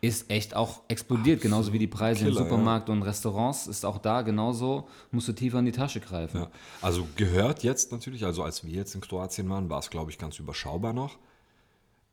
[0.03, 3.99] ist echt auch explodiert, genauso wie die Preise im Killer, Supermarkt und Restaurants, ist auch
[3.99, 6.43] da genauso, musst du tiefer in die Tasche greifen.
[6.43, 6.51] Ja.
[6.83, 10.19] Also gehört jetzt natürlich, also als wir jetzt in Kroatien waren, war es, glaube ich,
[10.19, 11.19] ganz überschaubar noch.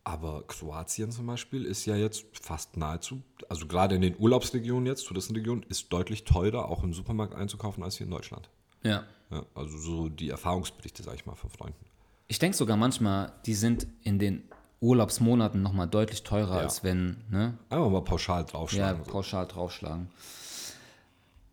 [0.04, 5.08] Aber Kroatien zum Beispiel ist ja jetzt fast nahezu, also gerade in den Urlaubsregionen jetzt,
[5.08, 8.52] Touristenregionen, ist deutlich teurer, auch im Supermarkt einzukaufen, als hier in Deutschland.
[8.84, 9.04] Ja.
[9.32, 11.86] Ja, also so die Erfahrungsberichte, sage ich mal, von Freunden.
[12.28, 14.44] Ich denke sogar manchmal, die sind in den
[14.82, 16.62] Urlaubsmonaten nochmal deutlich teurer, Ja.
[16.62, 17.58] als wenn, ne?
[17.70, 19.04] Einfach mal pauschal Ja, draufschlagen.
[19.06, 19.12] so.
[19.12, 20.10] pauschal draufschlagen.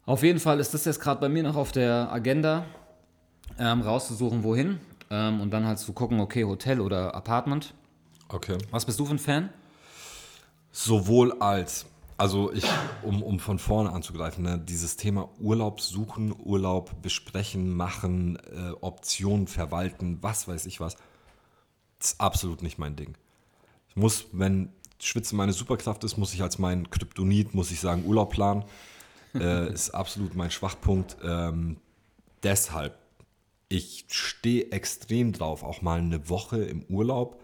[0.04, 2.64] Auf jeden Fall ist das jetzt gerade bei mir noch auf der Agenda,
[3.58, 4.78] ähm, rauszusuchen, wohin.
[5.10, 7.74] Ähm, und dann halt zu gucken, okay, Hotel oder Apartment.
[8.28, 8.58] Okay.
[8.70, 9.50] Was bist du für ein Fan?
[10.72, 11.86] Sowohl als,
[12.18, 12.64] also ich,
[13.02, 19.46] um, um von vorne anzugreifen, ne, dieses Thema Urlaub suchen, Urlaub besprechen, machen, äh, Optionen
[19.46, 20.96] verwalten, was weiß ich was,
[22.00, 23.16] ist absolut nicht mein Ding.
[23.88, 28.04] Ich muss, wenn Schwitzen meine Superkraft ist, muss ich als mein Kryptonit, muss ich sagen,
[28.06, 28.64] Urlaub planen.
[29.34, 31.16] äh, ist absolut mein Schwachpunkt.
[31.22, 31.76] Ähm,
[32.42, 32.98] deshalb,
[33.68, 37.40] ich stehe extrem drauf, auch mal eine Woche im Urlaub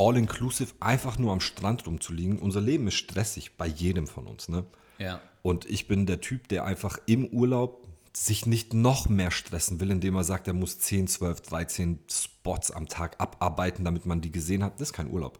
[0.00, 2.38] all-inclusive einfach nur am Strand rumzuliegen.
[2.38, 4.48] Unser Leben ist stressig bei jedem von uns.
[4.48, 4.64] Ne?
[4.98, 5.20] Ja.
[5.42, 9.90] Und ich bin der Typ, der einfach im Urlaub sich nicht noch mehr stressen will,
[9.90, 14.32] indem er sagt, er muss 10, 12, 13 Spots am Tag abarbeiten, damit man die
[14.32, 14.74] gesehen hat.
[14.74, 15.38] Das ist kein Urlaub.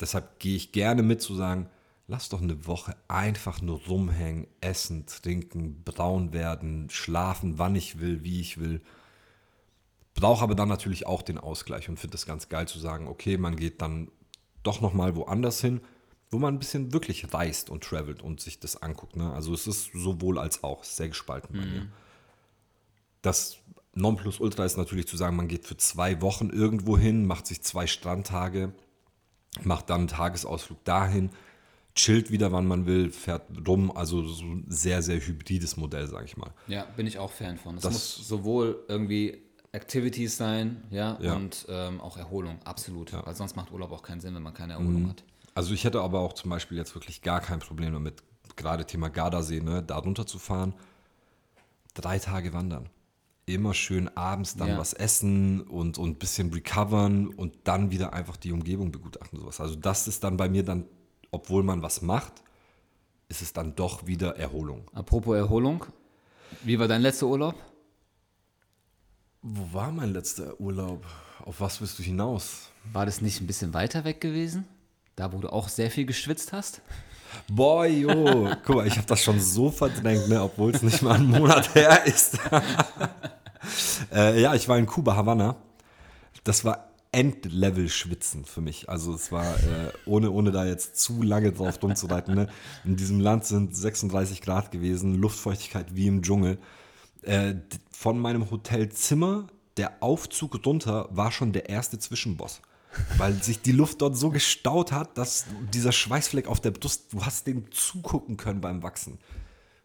[0.00, 1.68] Deshalb gehe ich gerne mit zu sagen,
[2.06, 8.22] lass doch eine Woche einfach nur rumhängen, essen, trinken, braun werden, schlafen, wann ich will,
[8.22, 8.80] wie ich will.
[10.14, 13.36] Brauche aber dann natürlich auch den Ausgleich und finde es ganz geil zu sagen, okay,
[13.36, 14.10] man geht dann
[14.62, 15.80] doch nochmal woanders hin,
[16.30, 19.16] wo man ein bisschen wirklich reist und travelt und sich das anguckt.
[19.16, 19.32] Ne?
[19.32, 21.86] Also es ist sowohl als auch sehr gespalten bei mir.
[23.22, 23.56] Das
[23.94, 27.86] Nonplusultra ist natürlich zu sagen, man geht für zwei Wochen irgendwo hin, macht sich zwei
[27.86, 28.72] Strandtage,
[29.62, 31.30] macht dann einen Tagesausflug dahin,
[31.94, 33.90] chillt wieder, wann man will, fährt rum.
[33.90, 36.52] Also so ein sehr, sehr hybrides Modell, sage ich mal.
[36.68, 37.74] Ja, bin ich auch Fan von.
[37.74, 41.34] Das, Das- muss sowohl irgendwie Activities sein, ja, Ja.
[41.34, 43.12] und ähm, auch Erholung, absolut.
[43.12, 43.26] Ja.
[43.26, 45.24] Weil sonst macht Urlaub auch keinen Sinn, wenn man keine Erholung hat.
[45.58, 48.22] Also ich hätte aber auch zum Beispiel jetzt wirklich gar kein Problem damit,
[48.54, 50.72] gerade Thema Gardasee, ne, da runter zu fahren,
[51.94, 52.88] drei Tage wandern.
[53.44, 54.78] Immer schön abends dann Ja.
[54.78, 59.36] was essen und, und ein bisschen recovern und dann wieder einfach die Umgebung begutachten.
[59.40, 59.60] Sowas.
[59.60, 60.84] Also das ist dann bei mir dann,
[61.32, 62.34] obwohl man was macht,
[63.28, 64.88] ist es dann doch wieder Erholung.
[64.94, 65.84] Apropos Erholung,
[66.62, 67.56] wie war dein letzter Urlaub?
[69.42, 71.04] Wo war mein letzter Urlaub?
[71.44, 72.68] Auf was willst du hinaus?
[72.92, 74.64] War das nicht ein bisschen weiter weg gewesen?
[75.18, 76.80] Da, wo du auch sehr viel geschwitzt hast?
[77.48, 81.16] Boah, jo, guck mal, ich habe das schon so verdrängt, ne, obwohl es nicht mal
[81.16, 82.38] einen Monat her ist.
[84.14, 85.56] äh, ja, ich war in Kuba, Havanna.
[86.44, 88.88] Das war Endlevel-Schwitzen für mich.
[88.88, 92.46] Also es war, äh, ohne, ohne da jetzt zu lange drauf rumzureiten, ne?
[92.84, 96.58] in diesem Land sind 36 Grad gewesen, Luftfeuchtigkeit wie im Dschungel.
[97.22, 97.56] Äh,
[97.90, 102.60] von meinem Hotelzimmer, der Aufzug runter, war schon der erste Zwischenboss.
[103.16, 107.24] Weil sich die Luft dort so gestaut hat, dass dieser Schweißfleck auf der Brust, du
[107.24, 109.18] hast dem zugucken können beim Wachsen.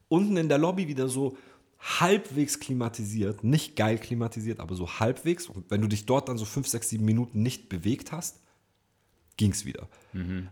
[0.08, 1.38] Unten in der Lobby wieder so
[1.80, 5.48] halbwegs klimatisiert, nicht geil klimatisiert, aber so halbwegs.
[5.48, 8.39] Und wenn du dich dort dann so 5, 6, 7 Minuten nicht bewegt hast,
[9.36, 9.89] ging's wieder.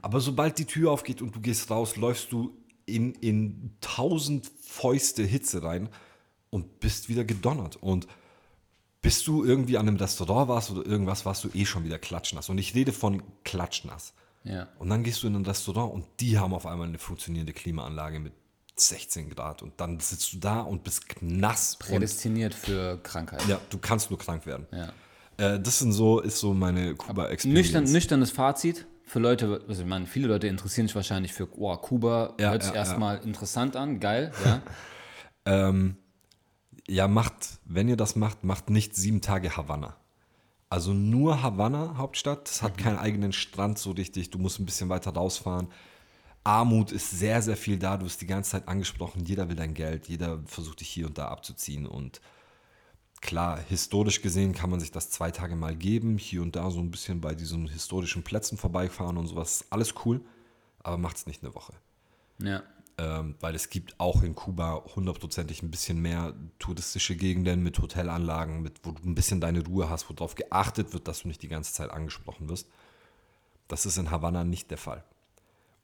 [0.02, 5.24] Aber sobald die Tür aufgeht und du gehst raus, läufst du in, in tausend Fäuste
[5.24, 5.90] Hitze rein
[6.50, 7.78] und bist wieder gedonnert.
[7.82, 8.08] Und
[9.02, 12.50] bis du irgendwie an einem Restaurant warst oder irgendwas, warst du eh schon wieder klatschnass.
[12.50, 14.14] Und ich rede von klatschnass.
[14.44, 14.68] Ja.
[14.80, 18.20] Und dann gehst du in ein Restaurant und die haben auf einmal eine funktionierende Klimaanlage
[18.20, 18.34] mit
[18.76, 19.62] 16 Grad.
[19.62, 21.78] Und dann sitzt du da und bist nass.
[21.78, 23.46] Prädestiniert für Krankheit.
[23.48, 24.68] ja, du kannst nur krank werden.
[24.72, 24.94] Ja.
[25.38, 27.46] Äh, das sind so, ist so meine Kuba-Experience.
[27.46, 31.76] Nüchtern, nüchternes Fazit für Leute, also ich meine, viele Leute interessieren sich wahrscheinlich für oh,
[31.76, 34.62] Kuba, Ja, hört sich ja, erstmal interessant an, geil, ja.
[35.44, 35.98] Ähm,
[36.92, 39.96] ja, macht, wenn ihr das macht, macht nicht sieben Tage Havanna.
[40.70, 42.50] Also nur Havanna, Hauptstadt.
[42.50, 44.30] Es hat keinen eigenen Strand so richtig.
[44.30, 45.68] Du musst ein bisschen weiter rausfahren.
[46.44, 47.96] Armut ist sehr, sehr viel da.
[47.96, 49.24] Du bist die ganze Zeit angesprochen.
[49.26, 50.10] Jeder will dein Geld.
[50.10, 51.86] Jeder versucht dich hier und da abzuziehen.
[51.86, 52.20] Und
[53.22, 56.18] klar, historisch gesehen kann man sich das zwei Tage mal geben.
[56.18, 59.66] Hier und da so ein bisschen bei diesen historischen Plätzen vorbeifahren und sowas.
[59.70, 60.26] Alles cool.
[60.84, 61.74] Aber macht es nicht eine Woche
[62.44, 62.64] ja.
[63.02, 68.62] Ähm, weil es gibt auch in Kuba hundertprozentig ein bisschen mehr touristische Gegenden mit Hotelanlagen,
[68.62, 71.42] mit, wo du ein bisschen deine Ruhe hast, wo darauf geachtet wird, dass du nicht
[71.42, 72.70] die ganze Zeit angesprochen wirst.
[73.68, 75.04] Das ist in Havanna nicht der Fall.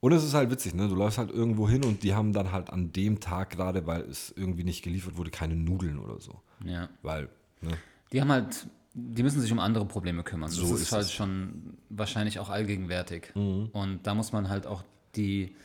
[0.00, 0.86] Und es ist halt witzig, ne?
[0.86, 4.02] Du läufst halt irgendwo hin und die haben dann halt an dem Tag gerade, weil
[4.02, 6.40] es irgendwie nicht geliefert wurde, keine Nudeln oder so.
[6.64, 6.88] ja.
[7.02, 7.28] Weil,
[7.62, 7.76] ne?
[8.12, 10.50] Die haben halt, die müssen sich um andere Probleme kümmern.
[10.50, 11.12] So das ist, ist halt es.
[11.12, 13.34] schon wahrscheinlich auch allgegenwärtig.
[13.34, 13.70] Mhm.
[13.72, 14.84] Und da muss man halt auch
[15.16, 15.56] die,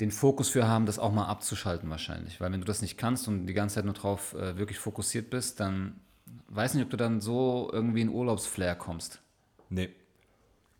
[0.00, 2.40] den Fokus für haben, das auch mal abzuschalten wahrscheinlich.
[2.40, 5.30] Weil wenn du das nicht kannst und die ganze Zeit nur drauf äh, wirklich fokussiert
[5.30, 6.00] bist, dann
[6.48, 9.20] weiß nicht, ob du dann so irgendwie in Urlaubsflair kommst.
[9.70, 9.90] Nee.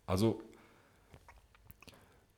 [0.05, 0.41] Also,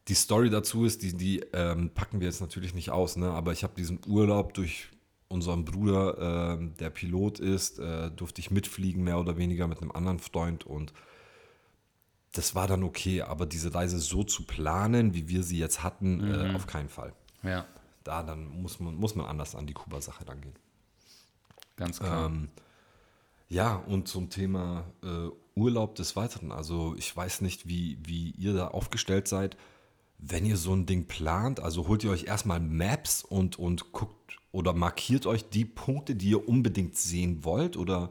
[0.07, 3.29] die Story dazu ist, die, die ähm, packen wir jetzt natürlich nicht aus, ne?
[3.29, 4.89] aber ich habe diesen Urlaub durch
[5.27, 9.91] unseren Bruder, ähm, der Pilot ist, äh, durfte ich mitfliegen, mehr oder weniger mit einem
[9.91, 10.93] anderen Freund und
[12.33, 16.31] das war dann okay, aber diese Reise so zu planen, wie wir sie jetzt hatten,
[16.31, 17.13] äh, auf keinen Fall.
[17.41, 17.65] Ja.
[18.03, 20.55] da dann muss man, muss man anders an die Kuba-Sache rangehen.
[21.77, 22.27] Ganz klar.
[22.27, 22.49] Ähm,
[23.47, 26.51] ja, und zum Thema äh, Urlaub des Weiteren.
[26.51, 29.57] Also ich weiß nicht, wie, wie ihr da aufgestellt seid.
[30.17, 34.37] Wenn ihr so ein Ding plant, also holt ihr euch erstmal Maps und, und guckt
[34.51, 38.09] oder markiert euch die Punkte, die ihr unbedingt sehen wollt oder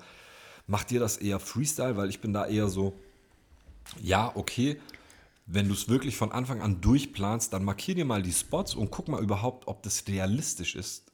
[0.66, 1.96] macht ihr das eher Freestyle?
[1.96, 2.98] Weil ich bin da eher so,
[4.03, 4.79] ja, okay,
[5.46, 8.90] wenn du es wirklich von Anfang an durchplanst, dann markier dir mal die Spots und
[8.90, 11.11] guck mal überhaupt, ob das realistisch ist,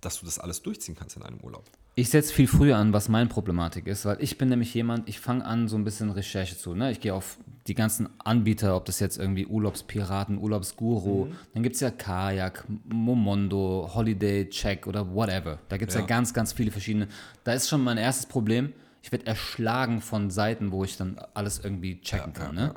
[0.00, 1.64] dass du das alles durchziehen kannst in einem Urlaub.
[1.96, 5.20] Ich setze viel früher an, was meine Problematik ist, weil ich bin nämlich jemand, ich
[5.20, 6.74] fange an, so ein bisschen Recherche zu.
[6.74, 6.90] Ne?
[6.90, 11.36] Ich gehe auf die ganzen Anbieter, ob das jetzt irgendwie Urlaubspiraten, Urlaubsguru, mhm.
[11.54, 15.60] dann gibt es ja Kajak, Momondo, Holiday Check oder whatever.
[15.68, 16.00] Da gibt es ja.
[16.00, 17.06] ja ganz, ganz viele verschiedene.
[17.44, 18.72] Da ist schon mein erstes Problem.
[19.04, 22.56] Ich werde erschlagen von Seiten, wo ich dann alles irgendwie checken ja, kann.
[22.56, 22.74] Ja, ne?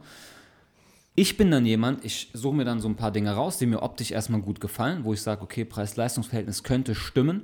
[1.15, 3.81] Ich bin dann jemand, ich suche mir dann so ein paar Dinge raus, die mir
[3.81, 7.41] optisch erstmal gut gefallen, wo ich sage, okay, Preis-Leistungs-Verhältnis könnte stimmen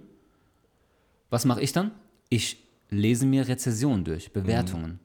[1.33, 1.89] was mache ich dann?
[2.29, 4.91] Ich lese mir Rezessionen durch, Bewertungen.
[4.91, 4.99] Mhm.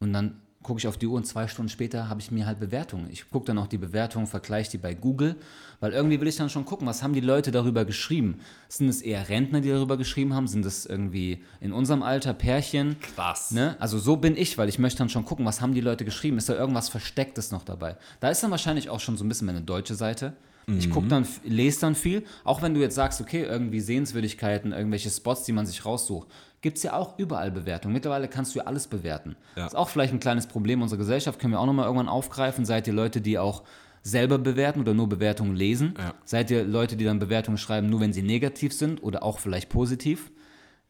[0.00, 2.60] Und dann gucke ich auf die Uhr und zwei Stunden später habe ich mir halt
[2.60, 3.08] Bewertungen.
[3.10, 5.36] Ich gucke dann auch die Bewertungen, vergleiche die bei Google,
[5.80, 8.40] weil irgendwie will ich dann schon gucken, was haben die Leute darüber geschrieben?
[8.68, 10.46] Sind es eher Rentner, die darüber geschrieben haben?
[10.46, 12.96] Sind es irgendwie in unserem Alter Pärchen?
[13.14, 13.52] Krass.
[13.52, 13.76] Ne?
[13.80, 16.36] Also so bin ich, weil ich möchte dann schon gucken, was haben die Leute geschrieben?
[16.36, 17.96] Ist da irgendwas Verstecktes noch dabei?
[18.20, 20.34] Da ist dann wahrscheinlich auch schon so ein bisschen meine deutsche Seite.
[20.78, 22.24] Ich gucke dann, lese dann viel.
[22.44, 26.28] Auch wenn du jetzt sagst, okay, irgendwie Sehenswürdigkeiten, irgendwelche Spots, die man sich raussucht,
[26.60, 27.94] gibt es ja auch überall Bewertungen.
[27.94, 29.36] Mittlerweile kannst du ja alles bewerten.
[29.56, 29.64] Ja.
[29.64, 32.64] Das ist auch vielleicht ein kleines Problem unserer Gesellschaft, können wir auch nochmal irgendwann aufgreifen.
[32.64, 33.62] Seid ihr Leute, die auch
[34.02, 35.94] selber bewerten oder nur Bewertungen lesen?
[35.98, 36.14] Ja.
[36.24, 39.68] Seid ihr Leute, die dann Bewertungen schreiben, nur wenn sie negativ sind oder auch vielleicht
[39.68, 40.30] positiv?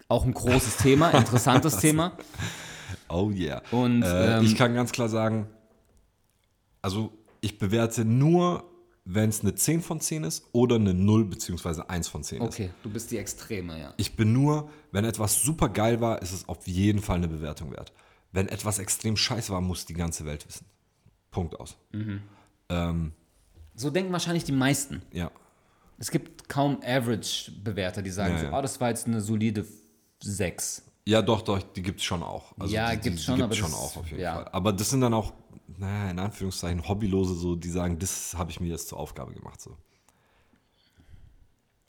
[0.09, 2.13] Auch ein großes Thema, interessantes Thema.
[3.09, 3.61] Oh yeah.
[3.73, 5.49] Und, äh, ähm, ich kann ganz klar sagen,
[6.81, 8.65] also ich bewerte nur
[9.05, 11.83] wenn es eine 10 von 10 ist oder eine 0 bzw.
[11.89, 12.47] 1 von 10 ist.
[12.47, 13.95] Okay, du bist die Extreme, ja.
[13.97, 17.73] Ich bin nur, wenn etwas super geil war, ist es auf jeden Fall eine Bewertung
[17.73, 17.93] wert.
[18.33, 20.67] Wenn etwas extrem scheiße war, muss die ganze Welt wissen.
[21.31, 21.77] Punkt aus.
[21.93, 22.23] Mhm.
[22.69, 23.13] Ähm,
[23.75, 25.03] so denken wahrscheinlich die meisten.
[25.13, 25.31] Ja.
[25.99, 28.59] Es gibt kaum Average-Bewerter, die sagen ja, so, ja.
[28.59, 29.67] oh, das war jetzt eine solide
[30.23, 30.83] 6.
[31.07, 32.53] Ja, doch, doch, die gibt es schon auch.
[32.59, 34.35] Also ja, gibt es schon, die gibt's schon auch auf jeden ja.
[34.35, 34.49] Fall.
[34.53, 35.33] Aber das sind dann auch
[35.81, 39.61] naja, in Anführungszeichen Hobbylose, so, die sagen, das habe ich mir jetzt zur Aufgabe gemacht.
[39.61, 39.77] So.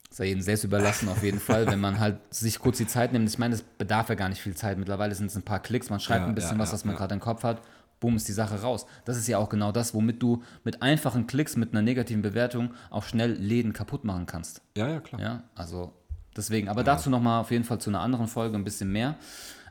[0.10, 3.30] Sei jedem selbst überlassen auf jeden Fall, wenn man halt sich kurz die Zeit nimmt.
[3.30, 4.78] Ich meine, es bedarf ja gar nicht viel Zeit.
[4.78, 6.96] Mittlerweile sind es ein paar Klicks, man schreibt ja, ein bisschen ja, was, was man
[6.96, 7.00] ja.
[7.00, 7.62] gerade im Kopf hat.
[8.00, 8.86] Boom, ist die Sache raus.
[9.06, 12.74] Das ist ja auch genau das, womit du mit einfachen Klicks, mit einer negativen Bewertung
[12.90, 14.62] auch schnell Läden kaputt machen kannst.
[14.76, 15.22] Ja, ja, klar.
[15.22, 15.94] Ja, also
[16.36, 16.68] deswegen.
[16.70, 19.18] Aber dazu nochmal auf jeden Fall zu einer anderen Folge ein bisschen mehr.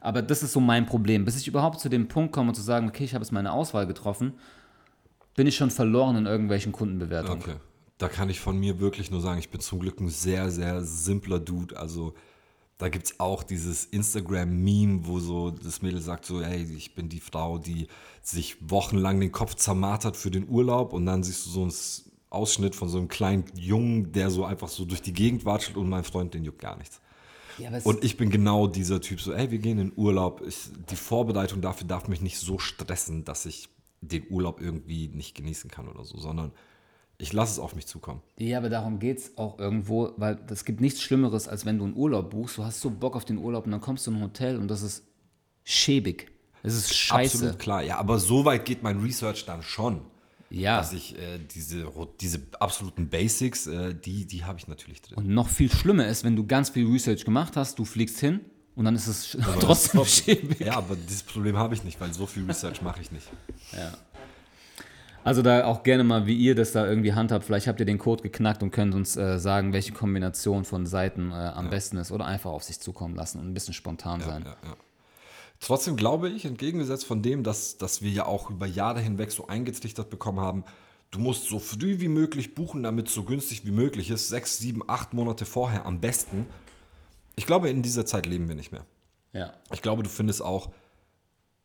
[0.00, 1.24] Aber das ist so mein Problem.
[1.24, 3.86] Bis ich überhaupt zu dem Punkt komme, zu sagen, okay, ich habe jetzt meine Auswahl
[3.86, 4.34] getroffen,
[5.36, 7.42] bin ich schon verloren in irgendwelchen Kundenbewertungen.
[7.42, 7.56] Okay.
[7.98, 10.82] Da kann ich von mir wirklich nur sagen, ich bin zum Glück ein sehr, sehr
[10.82, 11.76] simpler Dude.
[11.76, 12.14] Also
[12.78, 17.10] da gibt es auch dieses Instagram-Meme, wo so das Mädel sagt so, hey, ich bin
[17.10, 17.88] die Frau, die
[18.22, 21.72] sich wochenlang den Kopf zermartert für den Urlaub und dann siehst du so einen
[22.30, 25.90] Ausschnitt von so einem kleinen Jungen, der so einfach so durch die Gegend watschelt und
[25.90, 27.02] mein Freund, den juckt gar nichts.
[27.60, 30.42] Ja, und ich bin genau dieser Typ, so, ey, wir gehen in Urlaub.
[30.46, 33.68] Ich, die Vorbereitung dafür darf mich nicht so stressen, dass ich
[34.00, 36.52] den Urlaub irgendwie nicht genießen kann oder so, sondern
[37.18, 38.22] ich lasse es auf mich zukommen.
[38.38, 41.84] Ja, aber darum geht es auch irgendwo, weil es gibt nichts Schlimmeres, als wenn du
[41.84, 42.56] einen Urlaub buchst.
[42.56, 44.68] Du hast so Bock auf den Urlaub und dann kommst du in ein Hotel und
[44.68, 45.04] das ist
[45.64, 46.32] schäbig.
[46.62, 47.36] Es ist scheiße.
[47.36, 50.00] Absolut klar, ja, aber so weit geht mein Research dann schon.
[50.50, 50.78] Ja.
[50.78, 51.86] Dass ich äh, diese,
[52.20, 55.16] diese absoluten Basics, äh, die, die habe ich natürlich drin.
[55.16, 58.40] Und noch viel schlimmer ist, wenn du ganz viel Research gemacht hast, du fliegst hin
[58.74, 60.60] und dann ist es aber trotzdem schäbig.
[60.60, 63.28] Ja, aber dieses Problem habe ich nicht, weil so viel Research mache ich nicht.
[63.72, 63.92] Ja.
[65.22, 67.44] Also da auch gerne mal, wie ihr das da irgendwie handhabt.
[67.44, 71.30] Vielleicht habt ihr den Code geknackt und könnt uns äh, sagen, welche Kombination von Seiten
[71.30, 71.70] äh, am ja.
[71.70, 72.10] besten ist.
[72.10, 74.42] Oder einfach auf sich zukommen lassen und ein bisschen spontan ja, sein.
[74.44, 74.76] Ja, ja.
[75.60, 79.46] Trotzdem glaube ich, entgegengesetzt von dem, dass, dass wir ja auch über Jahre hinweg so
[79.46, 80.64] eingetrichtert bekommen haben,
[81.10, 84.58] du musst so früh wie möglich buchen, damit es so günstig wie möglich ist, sechs,
[84.58, 86.46] sieben, acht Monate vorher am besten.
[87.36, 88.86] Ich glaube, in dieser Zeit leben wir nicht mehr.
[89.32, 89.52] Ja.
[89.72, 90.70] Ich glaube, du findest auch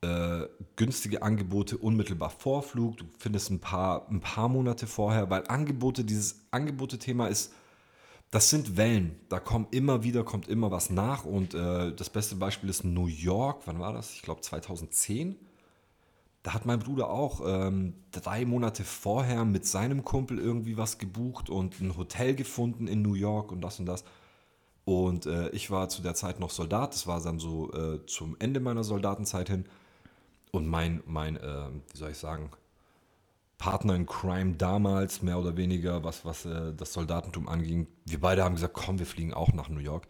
[0.01, 5.47] äh, günstige Angebote unmittelbar vor Flug, du findest ein paar, ein paar Monate vorher, weil
[5.47, 7.53] Angebote, dieses Angebote-Thema ist
[8.35, 9.17] das sind Wellen.
[9.29, 11.23] Da kommt immer wieder, kommt immer was nach.
[11.23, 13.61] Und äh, das beste Beispiel ist New York.
[13.63, 14.11] Wann war das?
[14.11, 15.37] Ich glaube 2010.
[16.43, 21.49] Da hat mein Bruder auch ähm, drei Monate vorher mit seinem Kumpel irgendwie was gebucht
[21.49, 24.03] und ein Hotel gefunden in New York und das und das.
[24.83, 26.93] Und äh, ich war zu der Zeit noch Soldat.
[26.93, 29.63] Das war dann so äh, zum Ende meiner Soldatenzeit hin.
[30.51, 32.49] Und mein, mein äh, wie soll ich sagen,
[33.57, 37.87] Partner in Crime damals, mehr oder weniger, was, was äh, das Soldatentum anging.
[38.05, 40.07] Wir beide haben gesagt, komm, wir fliegen auch nach New York.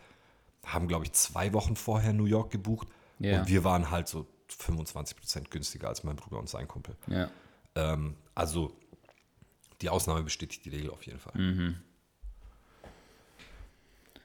[0.66, 2.88] Haben, glaube ich, zwei Wochen vorher New York gebucht.
[3.20, 3.40] Ja.
[3.40, 6.96] Und wir waren halt so 25 Prozent günstiger als mein Bruder und sein Kumpel.
[7.08, 7.30] Ja.
[7.76, 8.76] Ähm, also
[9.82, 11.40] die Ausnahme bestätigt die Regel auf jeden Fall.
[11.40, 11.76] Mhm.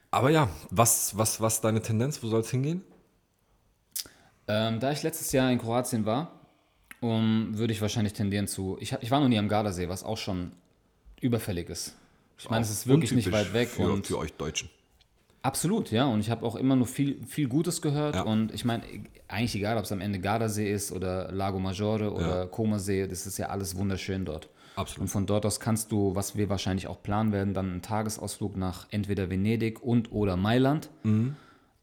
[0.09, 2.21] Aber ja, was, was, was deine Tendenz?
[2.21, 2.83] Wo soll es hingehen?
[4.47, 6.40] Ähm, da ich letztes Jahr in Kroatien war,
[7.01, 8.77] um, würde ich wahrscheinlich tendieren zu.
[8.79, 10.53] Ich, ich war noch nie am Gardasee, was auch schon
[11.19, 11.95] überfällig ist.
[12.37, 14.69] Ich meine, es ist wirklich nicht weit weg für, und für euch Deutschen.
[15.43, 16.05] absolut, ja.
[16.05, 18.15] Und ich habe auch immer nur viel, viel Gutes gehört.
[18.15, 18.21] Ja.
[18.23, 18.83] Und ich meine,
[19.27, 22.45] eigentlich egal, ob es am Ende Gardasee ist oder Lago Maggiore oder Ja.
[22.47, 24.49] Comasee, das ist ja alles wunderschön dort.
[24.75, 25.01] Absolut.
[25.01, 28.55] Und von dort aus kannst du, was wir wahrscheinlich auch planen werden, dann einen Tagesausflug
[28.55, 30.89] nach entweder Venedig und oder Mailand.
[31.03, 31.35] Mhm.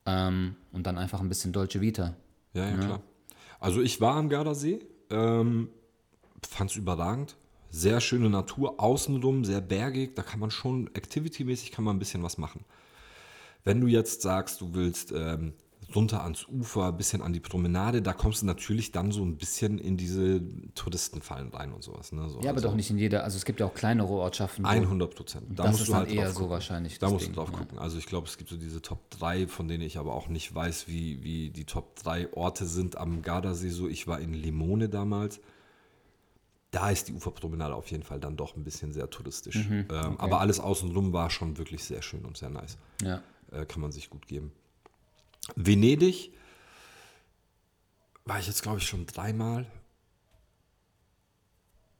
[0.07, 2.15] Ähm, und dann einfach ein bisschen Dolce Vita.
[2.55, 3.03] Ja, ja, klar.
[3.61, 5.69] Also ich war am Gardasee, ähm,
[6.47, 7.37] fand es überragend.
[7.71, 12.23] Sehr schöne Natur, außenrum sehr bergig, da kann man schon, activity-mäßig kann man ein bisschen
[12.23, 12.65] was machen.
[13.65, 15.53] Wenn du jetzt sagst, du willst ähm,
[15.95, 19.37] runter ans Ufer, ein bisschen an die Promenade, da kommst du natürlich dann so ein
[19.37, 20.43] bisschen in diese
[20.75, 22.13] Touristenfallen rein und sowas.
[22.13, 22.29] Ne?
[22.29, 24.65] So, Ja, aber also doch nicht in jeder, also es gibt ja auch kleinere Ortschaften.
[24.65, 25.47] wo- 100 Prozent.
[25.51, 27.59] Da das musst ist du halt eher so wahrscheinlich Da musst Ding, du drauf ja.
[27.59, 27.79] gucken.
[27.79, 30.55] Also ich glaube, es gibt so diese Top 3, von denen ich aber auch nicht
[30.55, 33.89] weiß, wie, wie die Top 3 Orte sind am Gardasee so.
[33.89, 35.41] Ich war in Limone damals.
[36.71, 39.57] Da ist die Uferpromenade auf jeden Fall dann doch ein bisschen sehr touristisch.
[39.71, 42.77] Mhm, ähm, Aber alles außenrum war schon wirklich sehr schön und sehr nice.
[43.03, 43.23] Ja.
[43.51, 44.53] Äh, kann man sich gut geben.
[45.57, 46.33] Venedig
[48.25, 49.67] war ich jetzt, glaube ich, schon dreimal.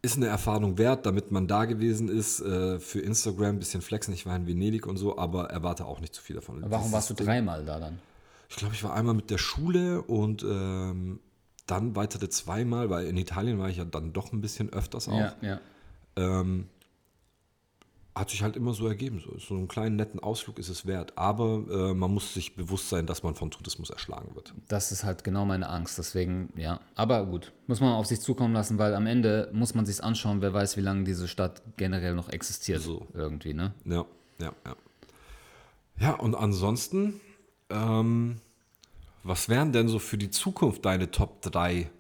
[0.01, 2.41] Ist eine Erfahrung wert, damit man da gewesen ist.
[2.41, 4.15] Äh, für Instagram ein bisschen flexen.
[4.15, 6.63] Ich war in Venedig und so, aber erwarte auch nicht zu viel davon.
[6.63, 7.99] Warum Dieses warst du dreimal da dann?
[8.49, 11.21] Ich glaube, ich war einmal mit der Schule und ähm,
[11.67, 15.19] dann weitere zweimal, weil in Italien war ich ja dann doch ein bisschen öfters auch.
[15.19, 15.61] Ja, ja.
[16.17, 16.69] Ähm,
[18.19, 19.21] hat sich halt immer so ergeben.
[19.21, 21.17] So, so einen kleinen netten Ausflug ist es wert.
[21.17, 24.55] Aber äh, man muss sich bewusst sein, dass man von Tourismus erschlagen wird.
[24.69, 25.99] Das ist halt genau meine Angst.
[25.99, 26.81] Deswegen, ja.
[26.95, 30.41] Aber gut, muss man auf sich zukommen lassen, weil am Ende muss man sich anschauen,
[30.43, 32.83] wer weiß, wie lange diese Stadt generell noch existiert.
[32.83, 33.07] So.
[33.15, 33.73] Irgendwie, ne?
[33.85, 34.05] Ja,
[34.41, 34.77] ja, ja.
[36.01, 37.21] Ja, und ansonsten,
[37.71, 38.41] ähm,
[39.25, 41.91] was wären denn so für die Zukunft deine Top 3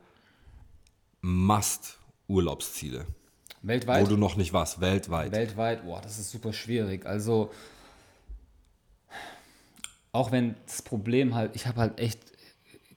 [1.20, 3.07] Must-Urlaubsziele?
[3.62, 4.05] Weltweit?
[4.05, 5.33] Wo du noch nicht warst, weltweit.
[5.33, 7.07] Weltweit, boah, das ist super schwierig.
[7.07, 7.51] Also,
[10.12, 12.21] auch wenn das Problem halt, ich habe halt echt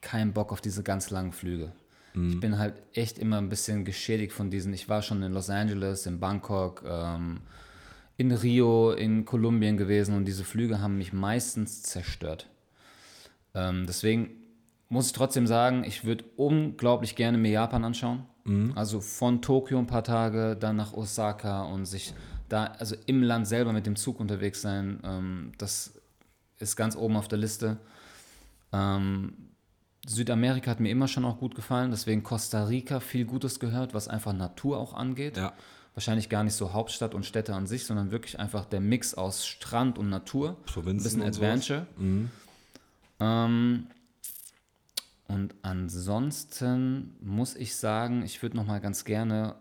[0.02, 1.72] keinen Bock auf diese ganz langen Flüge.
[2.14, 4.74] Ich bin halt echt immer ein bisschen geschädigt von diesen.
[4.74, 7.40] Ich war schon in Los Angeles, in Bangkok, ähm,
[8.18, 12.50] in Rio, in Kolumbien gewesen und diese Flüge haben mich meistens zerstört.
[13.54, 14.41] Ähm, deswegen
[14.92, 18.26] muss ich trotzdem sagen, ich würde unglaublich gerne mir Japan anschauen.
[18.76, 22.14] Also von Tokio ein paar Tage, dann nach Osaka und sich
[22.50, 25.00] da, also im Land selber mit dem Zug unterwegs sein.
[25.06, 25.94] Ähm, das
[26.60, 27.78] ist ganz oben auf der Liste.
[28.74, 29.34] Ähm,
[30.06, 34.10] Südamerika hat mir immer schon auch gut gefallen, deswegen Costa Rica viel Gutes gehört, was
[34.10, 35.38] einfach Natur auch angeht.
[35.38, 35.54] Ja.
[35.94, 39.48] Wahrscheinlich gar nicht so Hauptstadt und Städte an sich, sondern wirklich einfach der Mix aus
[39.48, 40.58] Strand und Natur.
[40.66, 41.44] Provinzen Ein bisschen.
[41.46, 41.88] Adventure.
[43.22, 43.88] Ähm,
[45.32, 49.56] und ansonsten muss ich sagen, ich würde noch mal ganz gerne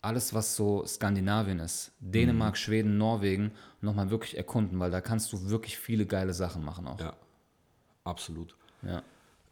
[0.00, 3.52] alles, was so Skandinavien ist, Dänemark, Schweden, Norwegen,
[3.82, 6.98] noch mal wirklich erkunden, weil da kannst du wirklich viele geile Sachen machen auch.
[6.98, 7.12] Ja,
[8.04, 8.56] absolut.
[8.82, 9.02] Ja.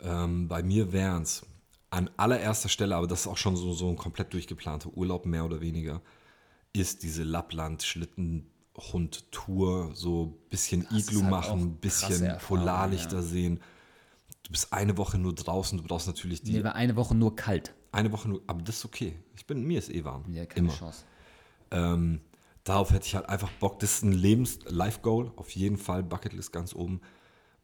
[0.01, 1.45] Ähm, bei mir wären es
[1.91, 5.45] an allererster Stelle, aber das ist auch schon so, so ein komplett durchgeplanter Urlaub, mehr
[5.45, 6.01] oder weniger,
[6.73, 13.23] ist diese Lappland-Schlittenhund-Tour, so ein bisschen ist Iglu halt machen, ein bisschen Polarlichter ja.
[13.23, 13.61] sehen.
[14.49, 17.37] Du bist eine Woche nur draußen, du brauchst natürlich die Mir war eine Woche nur
[17.37, 17.75] kalt.
[17.93, 19.15] eine Woche nur, aber das ist okay.
[19.37, 20.25] Ich bin, mir ist eh warm.
[20.33, 20.77] Ja, keine Immer.
[20.77, 21.05] Chance.
[21.71, 22.23] Ähm,
[22.65, 23.79] darauf hätte ich halt einfach Bock.
[23.81, 26.03] Das ist ein Lebens-Life-Goal, auf jeden Fall.
[26.03, 27.03] Bucketlist ganz oben.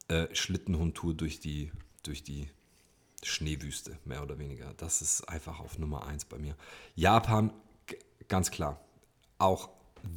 [0.08, 2.50] Äh, Schlittenhundtour durch die, durch die
[3.22, 4.74] Schneewüste, mehr oder weniger.
[4.76, 6.54] Das ist einfach auf Nummer eins bei mir.
[6.94, 7.50] Japan,
[8.28, 8.78] ganz klar.
[9.38, 9.70] Auch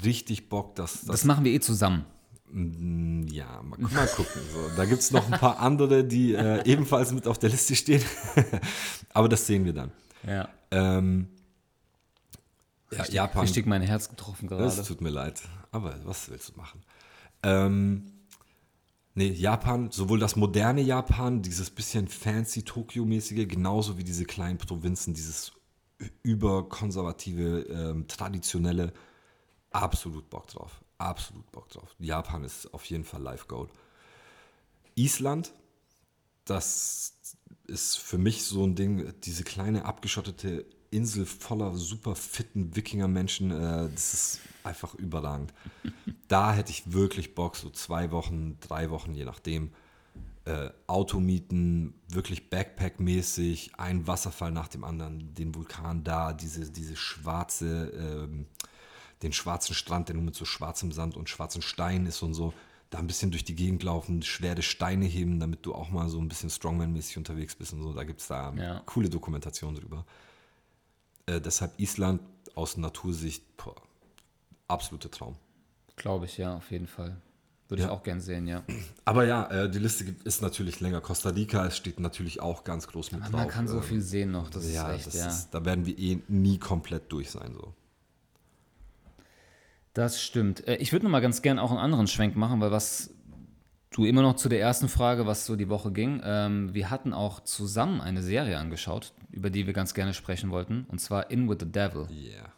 [0.03, 2.05] richtig Bock, dass Das machen wir eh zusammen.
[2.51, 4.41] Mm, Ja, mal, mal gucken.
[4.53, 7.75] So, da gibt es noch ein paar andere, die äh, ebenfalls mit auf der Liste
[7.75, 8.03] stehen.
[9.13, 9.91] Aber das sehen wir dann.
[10.25, 10.49] Ja.
[10.71, 11.27] Ähm,
[12.91, 13.41] ja, Japan.
[13.43, 14.87] Richtig mein Herz getroffen Das gerade.
[14.87, 15.41] tut mir leid.
[15.71, 16.81] Aber was willst du machen?
[17.43, 18.11] Ähm,
[19.13, 25.13] nee, Japan, sowohl das moderne Japan, dieses bisschen fancy Tokio-mäßige, genauso wie diese kleinen Provinzen,
[25.13, 25.51] dieses
[26.23, 28.93] überkonservative, ähm, traditionelle,
[29.71, 30.81] absolut Bock drauf.
[30.97, 31.95] Absolut Bock drauf.
[31.99, 33.67] Japan ist auf jeden Fall Live Goal.
[34.95, 35.53] Island,
[36.45, 37.13] das
[37.67, 43.89] ist für mich so ein Ding, diese kleine abgeschottete Insel voller super fitten Wikinger-Menschen, äh,
[43.93, 45.53] das ist einfach überragend.
[46.27, 49.71] da hätte ich wirklich Bock, so zwei Wochen, drei Wochen, je nachdem,
[50.45, 56.95] äh, Auto mieten, wirklich Backpack-mäßig, ein Wasserfall nach dem anderen, den Vulkan da, diese, diese
[56.95, 58.47] schwarze, ähm,
[59.23, 62.53] den schwarzen Strand, der nur mit so schwarzem Sand und schwarzen Steinen ist und so
[62.89, 66.19] da ein bisschen durch die Gegend laufen, schwere Steine heben, damit du auch mal so
[66.19, 67.93] ein bisschen Strongman-mäßig unterwegs bist und so.
[67.93, 68.81] Da gibt es da ja.
[68.85, 70.05] coole Dokumentationen drüber.
[71.25, 72.21] Äh, deshalb Island
[72.55, 73.75] aus Natursicht, boah,
[74.67, 75.35] absoluter Traum.
[75.97, 77.17] Glaube ich, ja, auf jeden Fall.
[77.67, 77.89] Würde ja.
[77.89, 78.63] ich auch gern sehen, ja.
[79.03, 81.01] Aber ja, äh, die Liste ist natürlich länger.
[81.01, 83.39] Costa Rica es steht natürlich auch ganz groß mit Aber drauf.
[83.41, 85.27] Man kann so ähm, viel sehen noch, das ja, ist echt, das ja.
[85.27, 87.73] Ist, da werden wir eh nie komplett durch sein, so.
[89.97, 90.67] Das stimmt.
[90.67, 93.15] Äh, ich würde noch mal ganz gern auch einen anderen Schwenk machen, weil was
[93.89, 96.21] du immer noch zu der ersten Frage, was so die Woche ging.
[96.23, 100.85] Ähm, wir hatten auch zusammen eine Serie angeschaut, über die wir ganz gerne sprechen wollten,
[100.89, 102.05] und zwar In with the Devil.
[102.11, 102.53] Yeah.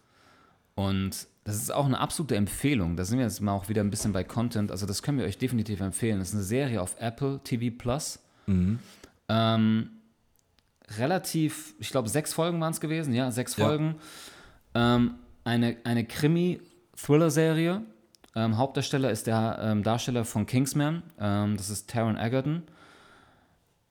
[0.75, 2.97] Und das ist auch eine absolute Empfehlung.
[2.97, 4.69] Da sind wir jetzt mal auch wieder ein bisschen bei Content.
[4.69, 6.19] Also das können wir euch definitiv empfehlen.
[6.19, 8.19] Das ist eine Serie auf Apple TV Plus.
[8.47, 8.79] Mhm.
[9.29, 9.91] Ähm,
[10.97, 13.13] relativ, ich glaube, sechs Folgen waren es gewesen.
[13.13, 13.65] Ja, sechs ja.
[13.65, 13.95] Folgen.
[14.73, 15.15] Ähm,
[15.45, 16.59] eine, eine Krimi-
[17.04, 17.82] Thriller-Serie.
[18.36, 21.04] Ähm, Hauptdarsteller ist der ähm, Darsteller von Kingsman.
[21.20, 22.64] Ähm, das ist Taron Egerton.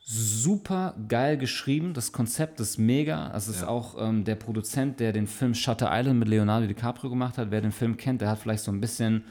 [0.01, 1.93] Super geil geschrieben.
[1.93, 3.29] Das Konzept ist mega.
[3.31, 3.69] Das ist ja.
[3.69, 7.51] auch ähm, der Produzent, der den Film Shutter Island mit Leonardo DiCaprio gemacht hat.
[7.51, 9.25] Wer den Film kennt, der hat vielleicht so ein bisschen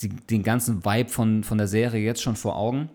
[0.00, 2.90] die, den ganzen Vibe von, von der Serie jetzt schon vor Augen.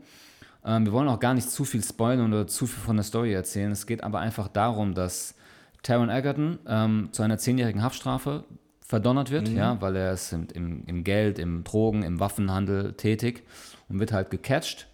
[0.65, 3.33] Ähm, wir wollen auch gar nicht zu viel spoilern oder zu viel von der Story
[3.33, 3.71] erzählen.
[3.71, 5.35] Es geht aber einfach darum, dass
[5.83, 8.43] Taron Egerton ähm, zu einer zehnjährigen Haftstrafe
[8.91, 9.55] verdonnert wird, mhm.
[9.55, 13.43] ja, weil er ist im, im, Geld, im Drogen, im Waffenhandel tätig
[13.87, 14.87] und wird halt gecatcht.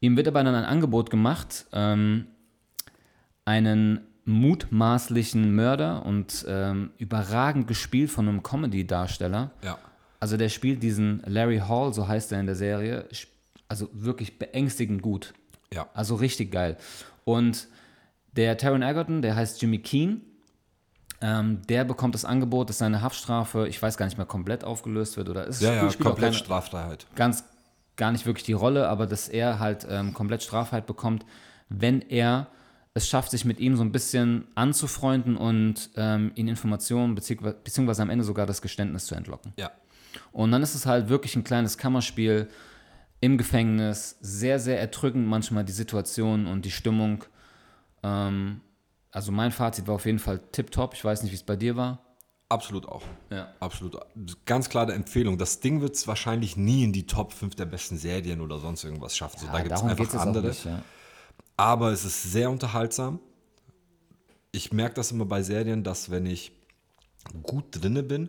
[0.00, 2.26] Ihm wird aber dann ein Angebot gemacht, ähm,
[3.44, 9.50] einen mutmaßlichen Mörder und ähm, überragend gespielt von einem Comedy-Darsteller.
[9.62, 9.76] Ja.
[10.18, 13.04] Also der spielt diesen Larry Hall, so heißt er in der Serie,
[13.68, 15.34] also wirklich beängstigend gut.
[15.70, 15.86] Ja.
[15.92, 16.78] Also richtig geil.
[17.24, 17.68] Und
[18.34, 20.22] der Taron Egerton, der heißt Jimmy Keen
[21.22, 25.16] ähm, der bekommt das Angebot, dass seine Haftstrafe, ich weiß gar nicht mehr, komplett aufgelöst
[25.16, 27.06] wird oder ist ja, ja, komplett Straffreiheit.
[27.14, 27.44] Ganz
[27.96, 31.24] gar nicht wirklich die Rolle, aber dass er halt ähm, komplett Straffreiheit bekommt,
[31.68, 32.48] wenn er
[32.94, 38.02] es schafft, sich mit ihm so ein bisschen anzufreunden und ähm, ihn Informationen beziehungsweise, beziehungsweise
[38.02, 39.52] am Ende sogar das Geständnis zu entlocken.
[39.56, 39.70] Ja.
[40.32, 42.48] Und dann ist es halt wirklich ein kleines Kammerspiel
[43.20, 47.24] im Gefängnis, sehr, sehr erdrückend manchmal die Situation und die Stimmung.
[48.02, 48.60] Ähm,
[49.12, 50.94] also mein Fazit war auf jeden Fall tipptopp.
[50.94, 52.00] Ich weiß nicht, wie es bei dir war.
[52.48, 53.02] Absolut auch.
[53.30, 53.48] Ja.
[53.60, 53.96] Absolut.
[54.46, 55.38] Ganz klare Empfehlung.
[55.38, 58.84] Das Ding wird es wahrscheinlich nie in die Top 5 der besten Serien oder sonst
[58.84, 59.38] irgendwas schaffen.
[59.40, 60.48] Ja, so, da gibt es einfach andere.
[60.48, 60.82] Nicht, ja.
[61.56, 63.20] Aber es ist sehr unterhaltsam.
[64.50, 66.52] Ich merke das immer bei Serien, dass wenn ich
[67.42, 68.28] gut drinne bin,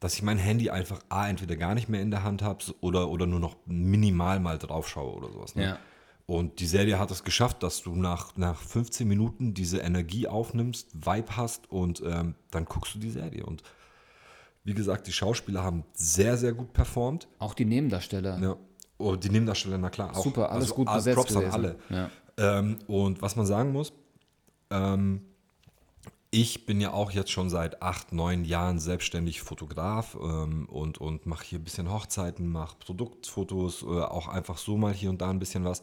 [0.00, 3.08] dass ich mein Handy einfach A, entweder gar nicht mehr in der Hand habe oder,
[3.08, 5.54] oder nur noch minimal mal drauf schaue oder sowas.
[5.54, 5.64] Ne?
[5.64, 5.78] Ja.
[6.26, 10.94] Und die Serie hat es geschafft, dass du nach, nach 15 Minuten diese Energie aufnimmst,
[10.94, 13.44] Vibe hast und ähm, dann guckst du die Serie.
[13.44, 13.62] Und
[14.64, 17.28] wie gesagt, die Schauspieler haben sehr, sehr gut performt.
[17.38, 18.38] Auch die Nebendarsteller.
[18.40, 18.56] Ja.
[18.96, 20.16] Oh, die Nebendarsteller, na klar.
[20.16, 21.16] Auch, Super, alles also, gut besetzt.
[21.16, 21.46] Props gewesen.
[21.46, 21.76] an alle.
[21.90, 22.10] Ja.
[22.58, 23.92] Ähm, und was man sagen muss,
[24.70, 25.20] ähm,
[26.30, 31.26] ich bin ja auch jetzt schon seit acht, neun Jahren selbstständig Fotograf ähm, und, und
[31.26, 35.28] mache hier ein bisschen Hochzeiten, mache Produktfotos, äh, auch einfach so mal hier und da
[35.28, 35.82] ein bisschen was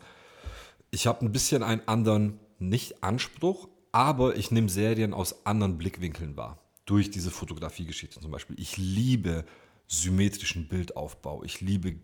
[0.91, 6.37] ich habe ein bisschen einen anderen, nicht Anspruch, aber ich nehme Serien aus anderen Blickwinkeln
[6.37, 6.59] wahr.
[6.85, 8.59] Durch diese Fotografiegeschichte zum Beispiel.
[8.59, 9.45] Ich liebe
[9.87, 11.43] symmetrischen Bildaufbau.
[11.43, 11.95] Ich liebe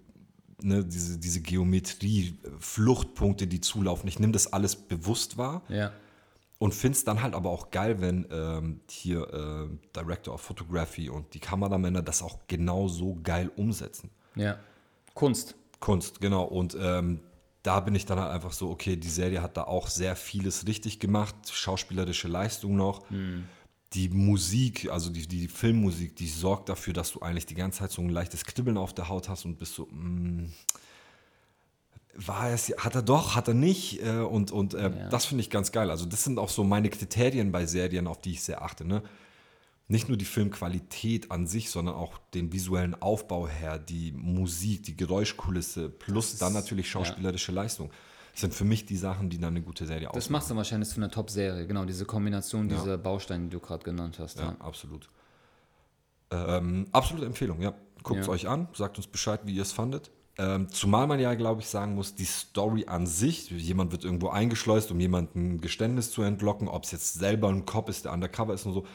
[0.62, 4.08] ne, diese, diese Geometrie, Fluchtpunkte, die zulaufen.
[4.08, 5.64] Ich nehme das alles bewusst wahr.
[5.70, 5.92] Ja.
[6.60, 11.10] Und finde es dann halt aber auch geil, wenn ähm, hier äh, Director of Photography
[11.10, 14.10] und die Kameramänner das auch genau so geil umsetzen.
[14.36, 14.58] Ja.
[15.14, 15.56] Kunst.
[15.80, 16.44] Kunst, genau.
[16.46, 17.20] Und ähm,
[17.68, 20.68] da bin ich dann halt einfach so, okay, die Serie hat da auch sehr vieles
[20.68, 23.09] richtig gemacht, schauspielerische Leistung noch.
[23.09, 23.43] Mhm.
[23.91, 27.91] Die Musik, also die, die Filmmusik, die sorgt dafür, dass du eigentlich die ganze Zeit
[27.91, 30.53] so ein leichtes Kribbeln auf der Haut hast und bist so, mh, mm,
[32.13, 35.09] war es, hat er doch, hat er nicht äh, und, und äh, ja.
[35.09, 35.91] das finde ich ganz geil.
[35.91, 38.86] Also das sind auch so meine Kriterien bei Serien, auf die ich sehr achte.
[38.86, 39.03] Ne?
[39.88, 44.98] Nicht nur die Filmqualität an sich, sondern auch den visuellen Aufbau her, die Musik, die
[44.98, 47.62] Geräuschkulisse, plus ist, dann natürlich schauspielerische ja.
[47.62, 47.90] Leistung.
[48.34, 50.20] Das sind für mich die Sachen, die dann eine gute Serie ausmachen.
[50.20, 52.76] Das machst du wahrscheinlich für eine Top-Serie, genau, diese Kombination ja.
[52.76, 54.40] dieser Bausteine, die du gerade genannt hast.
[54.40, 54.56] Ja, ja.
[54.60, 55.10] absolut.
[56.32, 57.74] Ähm, absolute Empfehlung, ja.
[58.04, 60.12] Guckt es euch an, sagt uns Bescheid, wie ihr es fandet.
[60.38, 64.30] Ähm, zumal man ja, glaube ich, sagen muss, die Story an sich, jemand wird irgendwo
[64.30, 68.14] eingeschleust, um jemandem ein Geständnis zu entlocken, ob es jetzt selber ein Cop ist, der
[68.14, 68.86] undercover ist und so.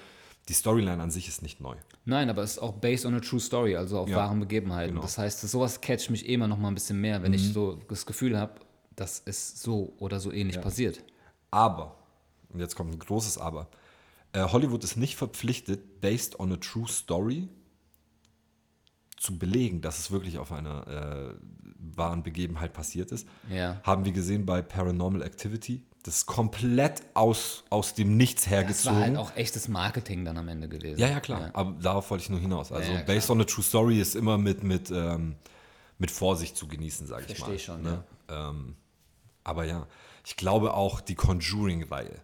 [0.49, 1.77] Die Storyline an sich ist nicht neu.
[2.05, 4.91] Nein, aber es ist auch based on a true story, also auf Ja, wahren Begebenheiten.
[4.91, 5.01] genau.
[5.03, 5.07] Mhm.
[5.07, 8.07] Das heißt, sowas catcht mich immer noch mal ein bisschen mehr, wenn ich so das
[8.07, 8.55] Gefühl habe,
[8.97, 11.03] dass es so oder so ähnlich passiert.
[11.51, 11.97] Aber,
[12.49, 13.69] und jetzt kommt ein großes Aber,
[14.33, 17.49] äh, Hollywood ist nicht verpflichtet, based on a true story
[19.17, 21.35] zu belegen, dass es wirklich auf einer äh,
[21.97, 23.29] wahren Begebenheit passiert ist.
[23.49, 23.81] Ja.
[23.85, 25.85] Haben wir gesehen bei Paranormal Activity.
[26.05, 28.97] Das ist komplett aus, aus dem Nichts Das hergezogen.
[28.97, 30.99] war halt auch echtes Marketing dann am Ende gewesen.
[30.99, 31.51] Ja, ja, klar.
[31.53, 32.73] Aber darauf wollte ich nur hinaus.
[32.73, 35.37] Also Ja, ja, based on a true story ist immer mit, mit, ähm,
[35.99, 37.47] mit Vorsicht zu genießen, sage ich mal.
[37.47, 38.03] Verstehe schon, ne?
[38.29, 38.75] ähm,
[39.45, 39.87] aber ja,
[40.25, 42.21] ich glaube auch die Conjuring-Reihe,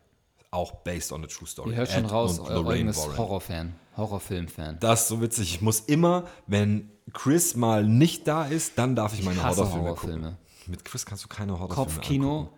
[0.50, 1.70] auch based on a true story.
[1.70, 3.16] Ihr hört schon Ed raus, euer Lorraine eigenes Warren.
[3.18, 4.78] Horrorfan, Horrorfilm-Fan.
[4.80, 5.54] Das ist so witzig.
[5.54, 9.84] Ich muss immer, wenn Chris mal nicht da ist, dann darf ich meine hasse Horrorfilme,
[9.84, 10.22] Horrorfilme.
[10.30, 10.36] gucken.
[10.66, 11.74] Mit Chris kannst du keine Horrorfilme.
[11.94, 12.50] Kopfkino,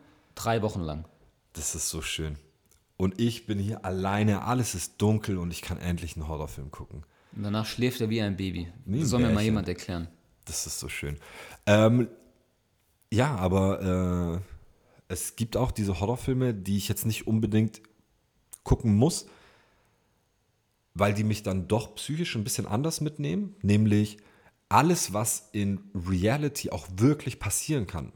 [0.44, 1.04] drei Wochen lang.
[1.52, 2.36] Das ist so schön.
[2.96, 7.04] Und ich bin hier alleine, alles ist dunkel und ich kann endlich einen Horrorfilm gucken.
[7.34, 8.72] Und danach schläft er wie ein Baby.
[8.84, 10.08] Wie ein soll mir mal jemand erklären.
[10.44, 11.18] Das ist so schön.
[11.66, 12.08] Ähm,
[13.12, 17.80] ja, aber äh, es gibt auch diese Horrorfilme, die ich jetzt nicht unbedingt
[18.64, 19.26] gucken muss,
[20.94, 23.56] weil die mich dann doch psychisch ein bisschen anders mitnehmen.
[23.62, 24.18] Nämlich
[24.68, 28.12] alles, was in Reality auch wirklich passieren kann.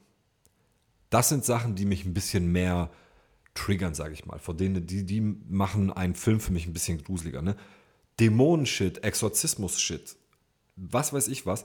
[1.14, 2.90] Das sind Sachen, die mich ein bisschen mehr
[3.54, 4.40] triggern, sage ich mal.
[4.40, 7.40] Vor denen, die, die machen einen Film für mich ein bisschen gruseliger.
[7.40, 7.54] Ne?
[8.18, 10.16] Dämonen-Shit, Exorzismus-Shit,
[10.74, 11.64] was weiß ich was.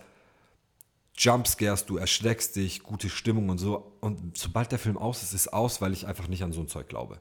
[1.17, 3.97] Jumpscares, du erschreckst dich, gute Stimmung und so.
[4.01, 6.67] Und sobald der Film aus ist, ist aus, weil ich einfach nicht an so ein
[6.67, 7.19] Zeug glaube.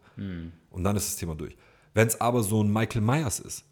[0.69, 1.57] Und dann ist das Thema durch.
[1.95, 3.65] Wenn es aber so ein Michael Myers ist,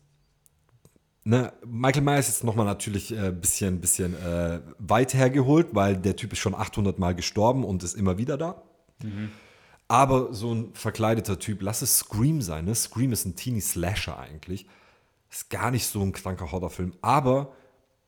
[1.27, 6.17] ne, Michael Myers ist nochmal natürlich ein äh, bisschen, bisschen äh, weit hergeholt, weil der
[6.17, 8.63] Typ ist schon 800 Mal gestorben und ist immer wieder da.
[9.89, 12.65] Aber so ein verkleideter Typ, lass es Scream sein.
[12.65, 12.75] Ne?
[12.75, 14.67] Scream ist ein Teenie Slasher eigentlich.
[15.31, 16.95] Ist gar nicht so ein kranker Horrorfilm.
[17.03, 17.53] Aber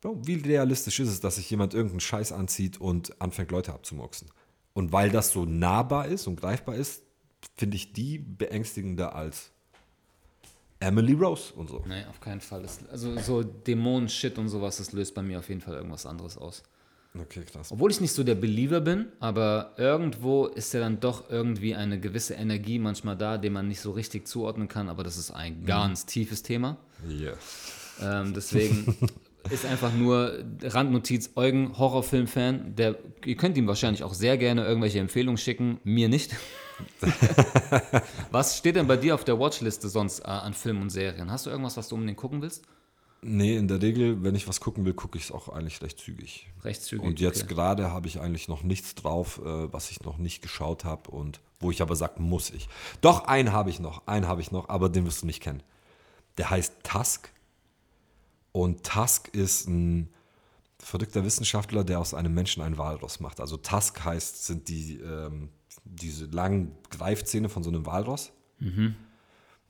[0.01, 4.29] Bro, wie realistisch ist es, dass sich jemand irgendeinen Scheiß anzieht und anfängt, Leute abzumurksen?
[4.73, 7.03] Und weil das so nahbar ist und greifbar ist,
[7.57, 9.51] finde ich die beängstigender als
[10.79, 11.83] Emily Rose und so.
[11.87, 12.61] Nee, auf keinen Fall.
[12.61, 16.37] Das, also so Dämonen-Shit und sowas, das löst bei mir auf jeden Fall irgendwas anderes
[16.37, 16.63] aus.
[17.19, 17.71] Okay, krass.
[17.71, 21.99] Obwohl ich nicht so der Believer bin, aber irgendwo ist ja dann doch irgendwie eine
[21.99, 25.65] gewisse Energie manchmal da, den man nicht so richtig zuordnen kann, aber das ist ein
[25.65, 26.77] ganz tiefes Thema.
[27.07, 27.33] Yeah.
[28.01, 28.95] Ähm, deswegen
[29.49, 34.99] ist einfach nur Randnotiz, Eugen, Horrorfilm-Fan, der, ihr könnt ihm wahrscheinlich auch sehr gerne irgendwelche
[34.99, 36.35] Empfehlungen schicken, mir nicht.
[38.31, 41.31] was steht denn bei dir auf der Watchliste sonst äh, an Filmen und Serien?
[41.31, 42.63] Hast du irgendwas, was du unbedingt gucken willst?
[43.21, 45.99] Nee, in der Regel, wenn ich was gucken will, gucke ich es auch eigentlich recht
[45.99, 46.47] zügig.
[46.63, 47.05] Recht zügig.
[47.05, 47.53] Und jetzt okay.
[47.53, 51.41] gerade habe ich eigentlich noch nichts drauf, äh, was ich noch nicht geschaut habe und
[51.59, 52.69] wo ich aber sage, muss ich.
[53.01, 55.61] Doch, einen habe ich noch, einen habe ich noch, aber den wirst du nicht kennen.
[56.37, 57.29] Der heißt Tusk.
[58.51, 60.09] Und Tusk ist ein
[60.79, 63.39] verrückter Wissenschaftler, der aus einem Menschen einen Walross macht.
[63.41, 65.49] Also Tusk heißt, sind die, ähm,
[65.83, 68.31] diese langen Greifzähne von so einem Walross.
[68.61, 68.95] Und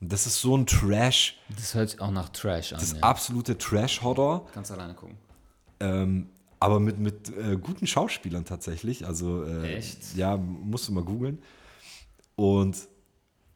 [0.00, 2.80] das ist so ein Trash, Das hört sich auch nach Trash an.
[2.80, 3.00] das Ja.
[3.02, 4.46] absolute Trash-Horror.
[4.52, 5.16] Kannst alleine gucken.
[5.80, 9.06] Ähm, aber mit, mit äh, guten Schauspielern tatsächlich.
[9.06, 10.14] Also, äh, Echt?
[10.16, 11.42] Ja, musst du mal googeln.
[12.36, 12.76] Und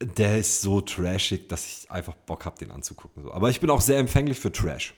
[0.01, 3.23] der ist so trashig, dass ich einfach Bock habe, den anzugucken.
[3.23, 3.33] So.
[3.33, 4.95] Aber ich bin auch sehr empfänglich für Trash.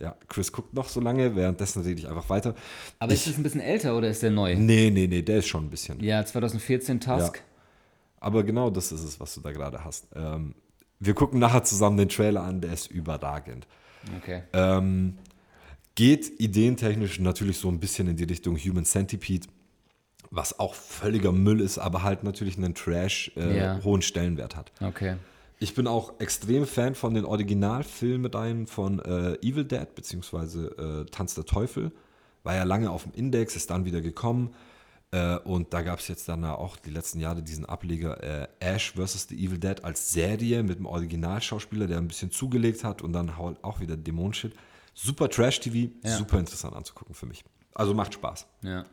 [0.00, 2.54] Ja, Chris guckt noch so lange, währenddessen rede ich einfach weiter.
[2.98, 4.54] Aber ich, ist das ein bisschen älter oder ist der neu?
[4.54, 6.00] Nee, nee, nee, der ist schon ein bisschen.
[6.02, 7.42] Ja, 2014 Tusk.
[8.20, 10.06] Aber genau das ist es, was du da gerade hast.
[10.14, 10.54] Ähm,
[11.00, 13.66] wir gucken nachher zusammen den Trailer an, der ist überragend.
[14.18, 14.42] Okay.
[14.52, 15.18] Ähm,
[15.94, 19.48] geht ideentechnisch natürlich so ein bisschen in die Richtung Human Centipede,
[20.30, 23.80] was auch völliger Müll ist, aber halt natürlich einen Trash äh, Ja.
[23.82, 24.70] hohen Stellenwert hat.
[24.80, 25.16] Okay.
[25.60, 31.34] Ich bin auch extrem Fan von den Originalfilmreihen von äh, Evil Dead beziehungsweise äh, Tanz
[31.34, 31.90] der Teufel.
[32.44, 34.54] War ja lange auf dem Index, ist dann wieder gekommen.
[35.10, 38.92] Äh, und da gab es jetzt dann auch die letzten Jahre diesen Ableger äh, Ash
[38.92, 39.26] vs.
[39.30, 43.30] The Evil Dead als Serie mit dem Originalschauspieler, der ein bisschen zugelegt hat und dann
[43.30, 44.54] auch wieder Dämonenshit.
[44.94, 46.16] Super Trash-TV, Ja.
[46.16, 47.44] super interessant anzugucken für mich.
[47.74, 48.46] Also macht Spaß.
[48.62, 48.84] Ja.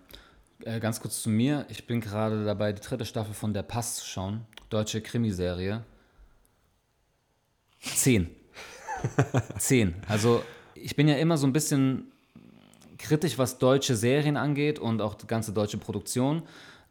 [0.63, 1.65] Äh, ganz kurz zu mir.
[1.69, 4.41] Ich bin gerade dabei, die dritte Staffel von Der Pass zu schauen.
[4.69, 5.83] Deutsche Krimiserie.
[7.93, 8.29] Zehn.
[9.57, 9.93] Zehn.
[10.07, 10.41] Also
[10.73, 12.11] ich bin ja immer so ein bisschen
[12.97, 16.43] kritisch, was deutsche Serien angeht und auch die ganze deutsche Produktion.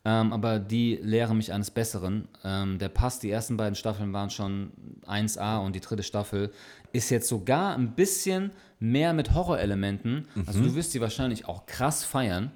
[0.07, 2.29] Ähm, aber die lehren mich eines Besseren.
[2.45, 4.71] Ähm, der Pass, die ersten beiden Staffeln waren schon
[5.07, 6.53] 1a und die dritte Staffel
[6.93, 10.29] ist jetzt sogar ein bisschen mehr mit Horrorelementen.
[10.47, 12.53] Also du wirst sie wahrscheinlich auch krass feiern.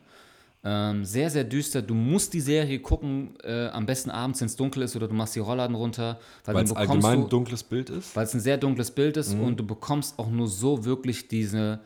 [0.65, 1.83] Ähm, sehr, sehr düster.
[1.83, 5.15] Du musst die Serie gucken, äh, am besten abends, wenn es dunkel ist, oder du
[5.15, 6.19] machst die Rollladen runter.
[6.45, 8.17] Weil es allgemein ein dunkles Bild ist.
[8.17, 9.43] weil es ein sehr dunkles Bild ist Mhm.
[9.45, 11.79] und du bekommst auch nur so wirklich diese,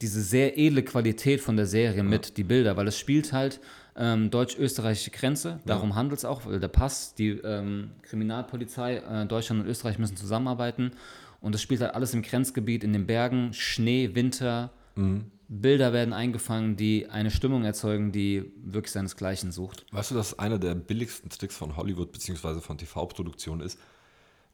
[0.00, 3.58] diese sehr edle Qualität von der Serie mit, die Bilder, weil es spielt halt
[3.96, 9.62] ähm, deutsch-österreichische Grenze, darum handelt es auch, weil der Pass, die ähm, Kriminalpolizei, äh, Deutschland
[9.62, 10.92] und Österreich müssen zusammenarbeiten
[11.40, 15.24] und es spielt halt alles im Grenzgebiet, in den Bergen, Schnee, Winter, Mhm.
[15.48, 19.86] Bilder werden eingefangen, die eine Stimmung erzeugen, die wirklich seinesgleichen sucht.
[19.92, 22.60] Weißt du, dass einer der billigsten Tricks von Hollywood bzw.
[22.60, 23.78] von TV-Produktionen ist,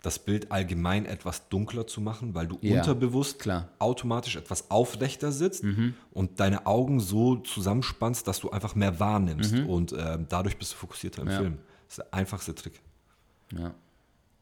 [0.03, 3.71] das Bild allgemein etwas dunkler zu machen, weil du Ja, unterbewusst klar.
[3.79, 5.65] automatisch etwas aufrechter sitzt
[6.13, 10.77] und deine Augen so zusammenspannst, dass du einfach mehr wahrnimmst und ähm, dadurch bist du
[10.77, 11.39] fokussierter im Ja.
[11.39, 11.59] Film.
[11.89, 12.81] Das ist der einfachste Trick.
[13.59, 13.75] Ja.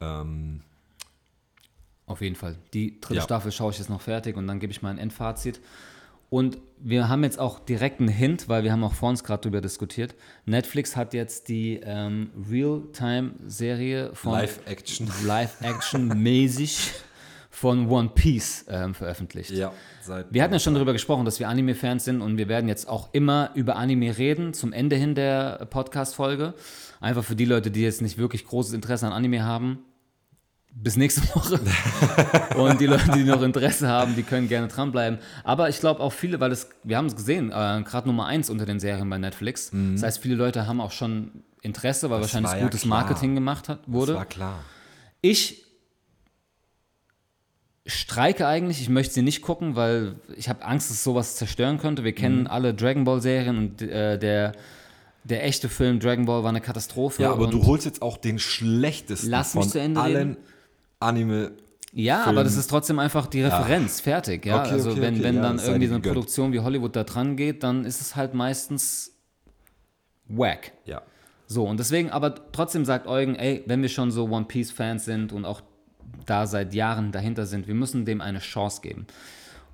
[0.01, 0.61] Ähm,
[2.05, 2.57] Auf jeden Fall.
[2.73, 3.21] Die dritte Ja.
[3.21, 5.61] Staffel schaue ich jetzt noch fertig und dann gebe ich mein Endfazit.
[6.33, 9.41] Und wir haben jetzt auch direkt einen Hint, weil wir haben auch vor uns gerade
[9.41, 10.15] darüber diskutiert.
[10.47, 15.11] Netflix hat jetzt die ähm, Real-Time-Serie von Live-Action.
[15.27, 16.91] Live-Action-mäßig
[17.51, 19.51] von One Piece ähm, veröffentlicht.
[19.51, 22.67] ja, seit Wir hatten ja schon darüber gesprochen, dass wir Anime-Fans sind und wir werden
[22.67, 26.55] jetzt auch immer über Anime reden, zum Ende hin der Podcast-Folge.
[26.99, 29.85] Einfach für die Leute, die jetzt nicht wirklich großes Interesse an Anime haben.
[30.75, 31.59] Bis nächste Woche.
[32.57, 35.19] und die Leute, die noch Interesse haben, die können gerne dranbleiben.
[35.43, 38.49] Aber ich glaube auch viele, weil es, wir haben es gesehen, äh, gerade Nummer eins
[38.49, 39.71] unter den Serien bei Netflix.
[39.93, 43.01] Das heißt, viele Leute haben auch schon Interesse, weil wahrscheinlich war ja gutes klar.
[43.01, 44.13] Marketing gemacht hat, wurde.
[44.13, 44.59] Das war klar.
[45.21, 45.63] Ich
[47.85, 52.03] streike eigentlich, ich möchte sie nicht gucken, weil ich habe Angst, dass sowas zerstören könnte.
[52.03, 52.15] Wir Mhm.
[52.15, 54.53] kennen alle Dragon Ball Serien und äh, der,
[55.23, 57.23] der echte Film Dragon Ball war eine Katastrophe.
[57.23, 60.37] Ja, aber du holst jetzt auch den schlechtesten Lass mich von zu Ende allen reden.
[61.03, 61.51] Anime.
[61.91, 62.35] Ja, Film.
[62.35, 64.45] aber das ist trotzdem einfach die Referenz, fertig.
[64.45, 64.61] Ja?
[64.61, 66.15] Okay, also okay, wenn, okay, wenn ja, dann irgendwie so eine gegönnt.
[66.15, 69.11] Produktion wie Hollywood da dran geht, dann ist es halt meistens
[70.27, 70.71] wack.
[70.85, 71.03] Ja.
[71.45, 75.33] So, und deswegen, aber trotzdem sagt Eugen, ey, wenn wir schon so One Piece-Fans sind
[75.33, 75.61] und auch
[76.25, 79.05] da seit Jahren dahinter sind, wir müssen dem eine Chance geben.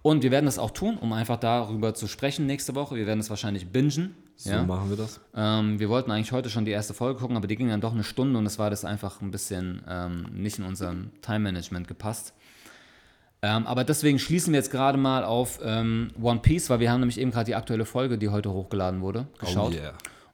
[0.02, 2.96] Und wir werden das auch tun, um einfach darüber zu sprechen nächste Woche.
[2.96, 4.16] Wir werden es wahrscheinlich bingen.
[4.40, 4.64] So ja?
[4.64, 5.20] machen wir das.
[5.36, 7.92] Ähm, wir wollten eigentlich heute schon die erste Folge gucken, aber die ging dann doch
[7.92, 12.34] eine Stunde und es war das einfach ein bisschen ähm, nicht in unserem Time-Management gepasst.
[13.42, 17.02] Ähm, aber deswegen schließen wir jetzt gerade mal auf ähm, One Piece, weil wir haben
[17.02, 19.74] nämlich eben gerade die aktuelle Folge, die heute hochgeladen wurde, geschaut.
[19.74, 19.94] Oh yeah.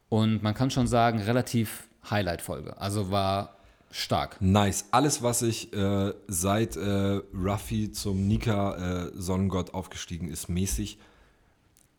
[0.10, 2.80] Und man kann schon sagen, relativ Highlight-Folge.
[2.80, 3.56] Also war
[3.90, 4.38] stark.
[4.40, 4.86] Nice.
[4.92, 11.00] Alles, was ich äh, seit äh, Ruffy zum Nika äh, Sonnengott aufgestiegen ist, mäßig.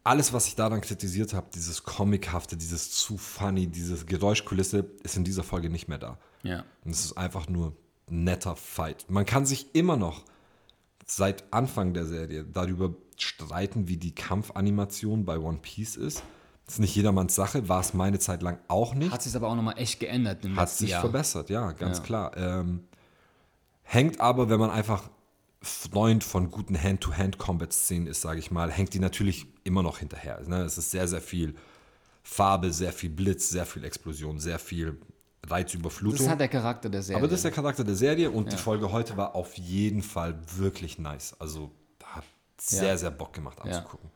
[0.06, 5.16] Alles, was ich da dann kritisiert habe, dieses Comichafte, dieses zu funny, dieses Geräuschkulisse, ist
[5.16, 6.18] in dieser Folge nicht mehr da.
[6.42, 6.64] Ja.
[6.84, 7.72] Und es ist einfach nur
[8.08, 9.04] netter Fight.
[9.08, 10.24] Man kann sich immer noch
[11.06, 16.22] seit Anfang der Serie darüber streiten, wie die Kampfanimation bei One Piece ist.
[16.66, 19.12] Das ist nicht jedermanns Sache, war es meine Zeit lang auch nicht.
[19.12, 21.00] Hat sich aber auch nochmal echt geändert Hat sich Jahr.
[21.00, 22.04] verbessert, ja, ganz Ja.
[22.04, 22.36] klar.
[22.36, 22.84] Ähm,
[23.82, 25.10] hängt aber, wenn man einfach
[25.66, 30.40] Freund von guten Hand-to-Hand-Combat-Szenen ist, sage ich mal, hängt die natürlich immer noch hinterher.
[30.46, 30.62] Ne?
[30.62, 31.54] Es ist sehr, sehr viel
[32.22, 34.98] Farbe, sehr viel Blitz, sehr viel Explosion, sehr viel
[35.46, 36.18] Reizüberflutung.
[36.18, 37.18] Das hat der Charakter der Serie.
[37.18, 40.38] aber das ist der Charakter der Serie und die Folge heute war auf jeden Fall
[40.56, 41.36] wirklich nice.
[41.38, 41.70] Also
[42.04, 42.24] hat
[42.58, 42.96] sehr, Ja.
[42.96, 44.10] sehr Bock gemacht anzugucken.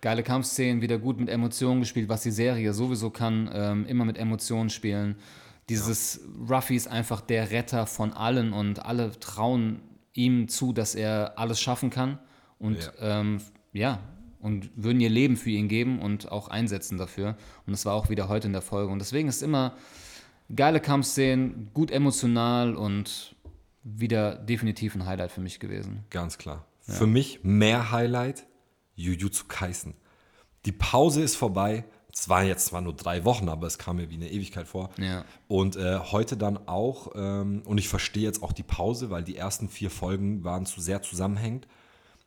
[0.00, 4.18] Geile Kampfszenen, wieder gut mit Emotionen gespielt, was die Serie sowieso kann, ähm, immer mit
[4.18, 5.16] Emotionen spielen.
[5.68, 6.20] Dieses
[6.50, 9.80] Ruffy ist einfach der Retter von allen und alle trauen
[10.14, 12.18] ihm zu, dass er alles schaffen kann
[12.58, 13.20] und Ja.
[13.20, 13.40] ähm,
[13.72, 14.00] ja,
[14.40, 17.36] und würden ihr Leben für ihn geben und auch einsetzen dafür.
[17.66, 18.92] Und das war auch wieder heute in der Folge.
[18.92, 19.76] Und deswegen ist immer
[20.54, 23.36] geile Kampfszenen, gut emotional und
[23.84, 26.04] wieder definitiv ein Highlight für mich gewesen.
[26.10, 26.66] Ganz klar.
[26.80, 28.44] Für mich mehr Highlight,
[28.96, 29.94] Jujutsu Kaisen.
[30.66, 31.84] Die Pause ist vorbei.
[32.14, 34.90] Es waren jetzt zwar nur drei Wochen, aber es kam mir wie eine Ewigkeit vor.
[34.98, 35.24] Ja.
[35.48, 39.36] Und äh, heute dann auch, ähm, und ich verstehe jetzt auch die Pause, weil die
[39.36, 41.66] ersten vier Folgen waren zu sehr zusammenhängend.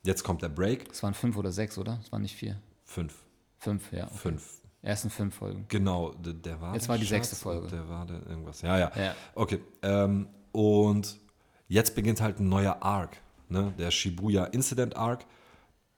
[0.02, 0.90] Jetzt kommt der Break.
[0.90, 2.00] Es waren fünf oder sechs, oder?
[2.02, 2.60] Es waren nicht vier.
[2.84, 3.14] Fünf.
[3.58, 4.04] Fünf, ja.
[4.06, 4.16] Okay.
[4.16, 4.60] Fünf.
[4.82, 5.64] Ersten fünf Folgen.
[5.68, 6.74] Genau, der, der war.
[6.74, 7.66] Jetzt war die Schatz sechste Folge.
[7.68, 8.62] Der war der irgendwas.
[8.62, 8.92] Ja, ja.
[8.96, 9.14] Ja.
[9.34, 9.60] Okay.
[9.82, 11.18] Ähm, und
[11.66, 13.16] jetzt beginnt halt ein neuer Arc.
[13.48, 13.72] Ne?
[13.78, 15.24] Der Shibuya Incident Arc.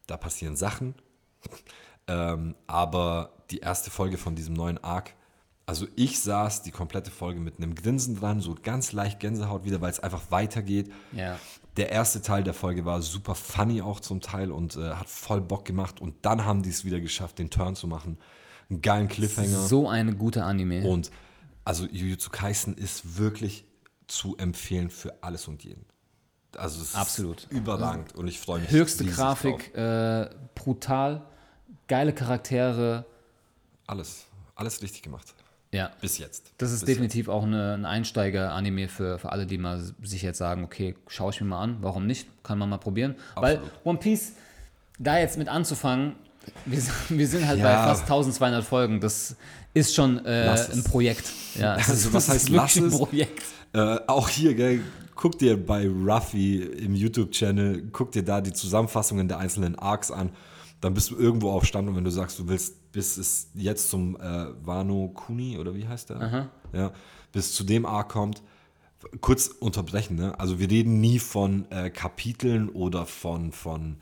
[0.07, 0.95] Da passieren Sachen.
[2.07, 5.15] ähm, aber die erste Folge von diesem neuen Arc.
[5.67, 9.81] Also ich saß die komplette Folge mit einem Grinsen dran, so ganz leicht Gänsehaut wieder,
[9.83, 10.91] weil es einfach weitergeht.
[11.13, 11.39] Ja.
[11.77, 15.43] Der erste Teil der Folge war super funny auch zum Teil und äh, hat voll
[15.43, 16.01] Bock gemacht.
[16.01, 18.19] Und dann haben die es wieder geschafft, den Turn zu machen.
[18.71, 19.67] Einen geilen Cliffhanger.
[19.67, 20.87] So eine gute Anime.
[20.89, 21.11] Und
[21.65, 23.67] also Jujutsu Kaisen ist wirklich
[24.07, 25.85] zu empfehlen für alles und jeden.
[26.57, 27.43] Also es Absolut.
[27.45, 28.71] ist überragend und ich freue mich.
[28.71, 31.27] Höchste Grafik, äh, brutal,
[31.89, 33.05] geile Charaktere.
[33.89, 35.27] Alles, alles richtig gemacht.
[35.73, 35.91] Ja.
[36.01, 36.53] Bis jetzt.
[36.59, 40.39] Das ist Bis definitiv auch eine, ein Einsteiger-Anime für, für alle, die mal sich jetzt
[40.39, 42.27] sagen, okay, schaue ich mir mal an, warum nicht?
[42.43, 43.17] Kann man mal probieren.
[43.35, 44.33] Weil One Piece,
[44.99, 46.15] da jetzt mit anzufangen,
[46.65, 47.85] wir, sind- wir sind halt bei Ja.
[47.87, 49.37] fast 1200 Folgen, das
[49.75, 51.31] ist schon äh, ein Projekt.
[51.59, 52.91] Ja, das Also, ist, was heißt, lass ein?
[52.91, 53.43] Projekt.
[53.75, 54.81] Äh, auch hier, gell,
[55.15, 60.31] guck dir bei Ruffy im YouTube-Channel, guck dir da die Zusammenfassungen der einzelnen Arcs an.
[60.81, 63.91] Dann bist du irgendwo auf Stand und wenn du sagst, du willst, bis es jetzt
[63.91, 66.21] zum äh, Wano Kuni oder wie heißt der?
[66.73, 66.93] Ja,
[67.33, 68.43] bis zu dem Arc kommt.
[69.21, 70.39] Kurz unterbrechen, ne?
[70.39, 73.97] Also wir reden nie von äh, Kapiteln oder von, von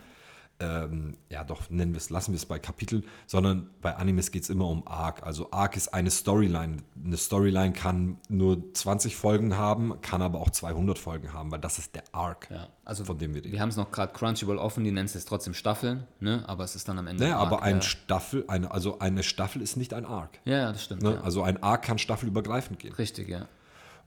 [0.59, 4.45] ähm, ja doch, nennen wir es, lassen wir es bei Kapiteln, sondern bei Animes geht
[4.45, 5.23] es immer um Arc.
[5.23, 6.79] Also Arc ist eine Storyline.
[7.05, 11.79] Eine Storyline kann nur 20 Folgen haben, kann aber auch 200 Folgen haben, weil das
[11.79, 13.53] ist der Arc, Ja, also von dem wir reden.
[13.53, 16.45] Wir haben es noch gerade Crunchyroll offen, die nennen es jetzt trotzdem Staffeln, ne?
[16.47, 17.25] aber es ist dann am Ende.
[17.25, 17.83] Naja, aber ein ja.
[17.83, 20.39] Staffel, eine, also eine Staffel ist nicht ein Arc.
[20.45, 21.03] Ja, ja, das stimmt.
[21.03, 21.15] Ne?
[21.15, 21.21] Ja.
[21.21, 22.95] Also ein Arc kann staffelübergreifend gehen.
[22.95, 23.47] Richtig, ja.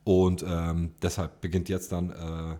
[0.04, 2.58] Und ähm, deshalb beginnt jetzt dann, äh,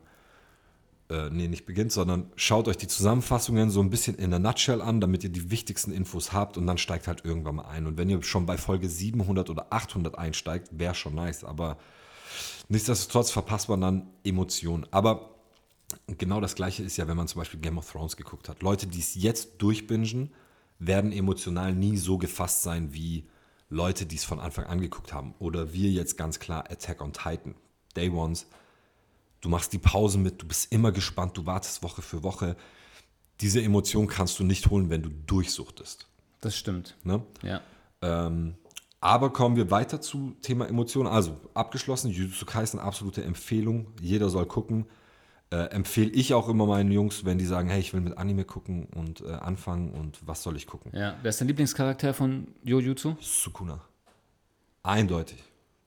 [1.10, 4.82] äh, nee, nicht beginnt, sondern schaut euch die Zusammenfassungen so ein bisschen in der Nutshell
[4.82, 7.88] an, damit ihr die wichtigsten Infos habt und dann steigt halt irgendwann mal ein.
[7.88, 11.78] Und wenn ihr schon bei Folge 700 oder 800 einsteigt, wäre schon nice, aber
[12.68, 14.86] nichtsdestotrotz verpasst man dann Emotionen.
[14.92, 15.36] Aber
[16.18, 18.62] genau das Gleiche ist ja, wenn man zum Beispiel Game of Thrones geguckt hat.
[18.62, 20.32] Leute, die es jetzt durchbingen,
[20.78, 23.28] werden emotional nie so gefasst sein wie
[23.70, 25.34] Leute, die es von Anfang an geguckt haben.
[25.40, 27.56] Oder wir jetzt ganz klar Attack on Titan.
[27.96, 28.48] Day Ones.
[29.42, 32.56] Du machst die Pause mit, du bist immer gespannt, du wartest Woche für Woche.
[33.42, 36.08] Diese Emotion kannst du nicht holen, wenn du durchsuchtest.
[36.42, 36.96] Das stimmt.
[37.04, 37.22] Ne?
[37.42, 37.62] Ja.
[38.02, 38.56] Ähm,
[39.02, 41.08] aber kommen wir weiter zu Thema Emotionen.
[41.08, 43.88] Also abgeschlossen, Jujutsu Kaisen, absolute Empfehlung.
[44.02, 44.86] Jeder soll gucken.
[45.52, 48.44] Äh, empfehle ich auch immer meinen Jungs, wenn die sagen, hey, ich will mit Anime
[48.44, 50.92] gucken und äh, anfangen und was soll ich gucken?
[50.94, 51.16] ja.
[51.22, 53.16] Wer ist dein Lieblingscharakter von Jojutsu?
[53.20, 53.82] Sukuna.
[54.84, 55.44] Eindeutig.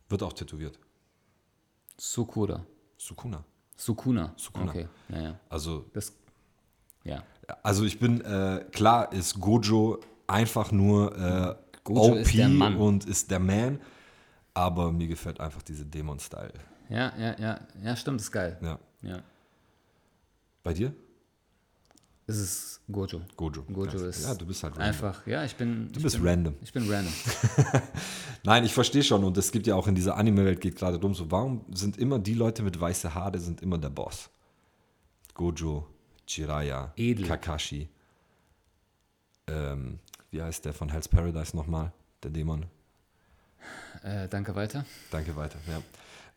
[0.09, 0.79] Wird auch tätowiert.
[1.97, 2.67] Sukura.
[3.07, 3.43] Sukuna.
[3.77, 4.33] Sukuna.
[4.37, 4.71] Sukuna.
[4.71, 5.41] Okay, ja, ja.
[5.49, 6.13] Also, Das,
[7.03, 7.25] ja.
[7.65, 9.99] also ich bin, äh, klar ist Gojo
[10.29, 12.77] einfach nur äh, Gojo OP ist der Mann.
[12.77, 13.81] und ist der Man,
[14.55, 16.53] aber mir gefällt einfach diese Dämon-Style.
[16.91, 17.61] Ja, ja, ja.
[17.83, 18.57] Ja, stimmt, ist geil.
[18.63, 18.79] Ja.
[19.03, 19.23] Ja.
[20.63, 20.95] Bei dir?
[22.27, 23.21] Es ist Gojo.
[23.37, 23.63] Gojo.
[23.65, 24.89] Gojo Ja, ist Ja, du bist halt random.
[24.89, 25.91] einfach, ja, ich bin.
[25.93, 26.55] Du bist random.
[26.63, 27.13] Ich bin random.
[28.45, 31.15] Nein, ich verstehe schon und es gibt ja auch in dieser Anime-Welt geht gerade drum
[31.15, 34.31] so, warum sind immer die Leute mit weiße Haare sind immer der Boss?
[35.35, 35.87] Gojo,
[36.29, 37.27] Jiraiya, Edel.
[37.27, 37.89] Kakashi.
[39.49, 39.99] Ähm,
[40.31, 41.93] wie heißt der von Hell's Paradise nochmal?
[42.23, 42.67] Der Dämon.
[44.03, 44.85] Äh, danke weiter.
[45.11, 45.83] Danke weiter, ja.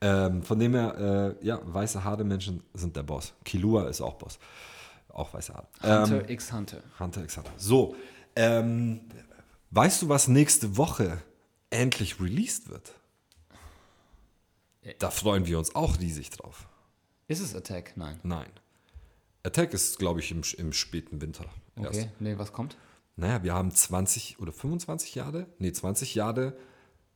[0.02, 3.34] Ähm, von dem her, äh, ja, weiße Haare Menschen sind der Boss.
[3.44, 4.38] Kilua ist auch Boss.
[5.16, 5.68] Auch weiße Haare.
[5.82, 6.84] Hunter x Hunter.
[7.00, 7.54] Hunter x Hunter.
[7.56, 7.96] So,
[8.36, 9.00] ähm,
[9.72, 11.24] weißt du, was nächste Woche
[11.70, 12.94] endlich released wird?
[15.00, 16.68] Da freuen wir uns auch riesig drauf.
[17.28, 17.94] Ist es Attack?
[17.96, 18.20] Nein.
[18.24, 18.50] Nein.
[19.44, 21.46] Attack ist, glaube ich, im, im späten Winter.
[21.78, 21.98] Okay.
[21.98, 22.10] Erst.
[22.20, 22.78] Nee, was kommt?
[23.16, 26.58] Naja, wir haben 20 oder 25 Jahre, nee, 20 Jahre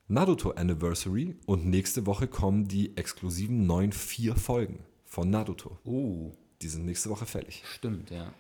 [0.08, 5.78] Naruto Anniversary und nächste Woche kommen die exklusiven neuen vier Folgen von Naruto.
[5.86, 6.32] Uh,
[6.62, 7.64] Die sind nächste Woche fällig.
[7.76, 8.32] stimmt, ja.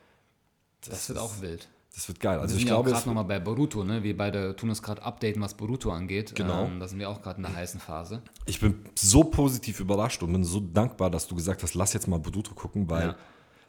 [0.81, 1.67] Das, wird ist- auch wild.
[1.95, 2.33] Das wird geil.
[2.35, 4.03] Also Also wir ich sind ja auch glaube, gerade nochmal bei Boruto, ne?
[4.03, 6.35] Wir beide tun uns gerade updaten, was Boruto angeht.
[6.35, 6.65] Genau.
[6.65, 8.21] Ähm, da sind wir auch gerade in der heißen Phase.
[8.45, 12.07] Ich bin so positiv überrascht und bin so dankbar, dass du gesagt hast, lass jetzt
[12.07, 13.15] mal Boruto gucken, weil Ja.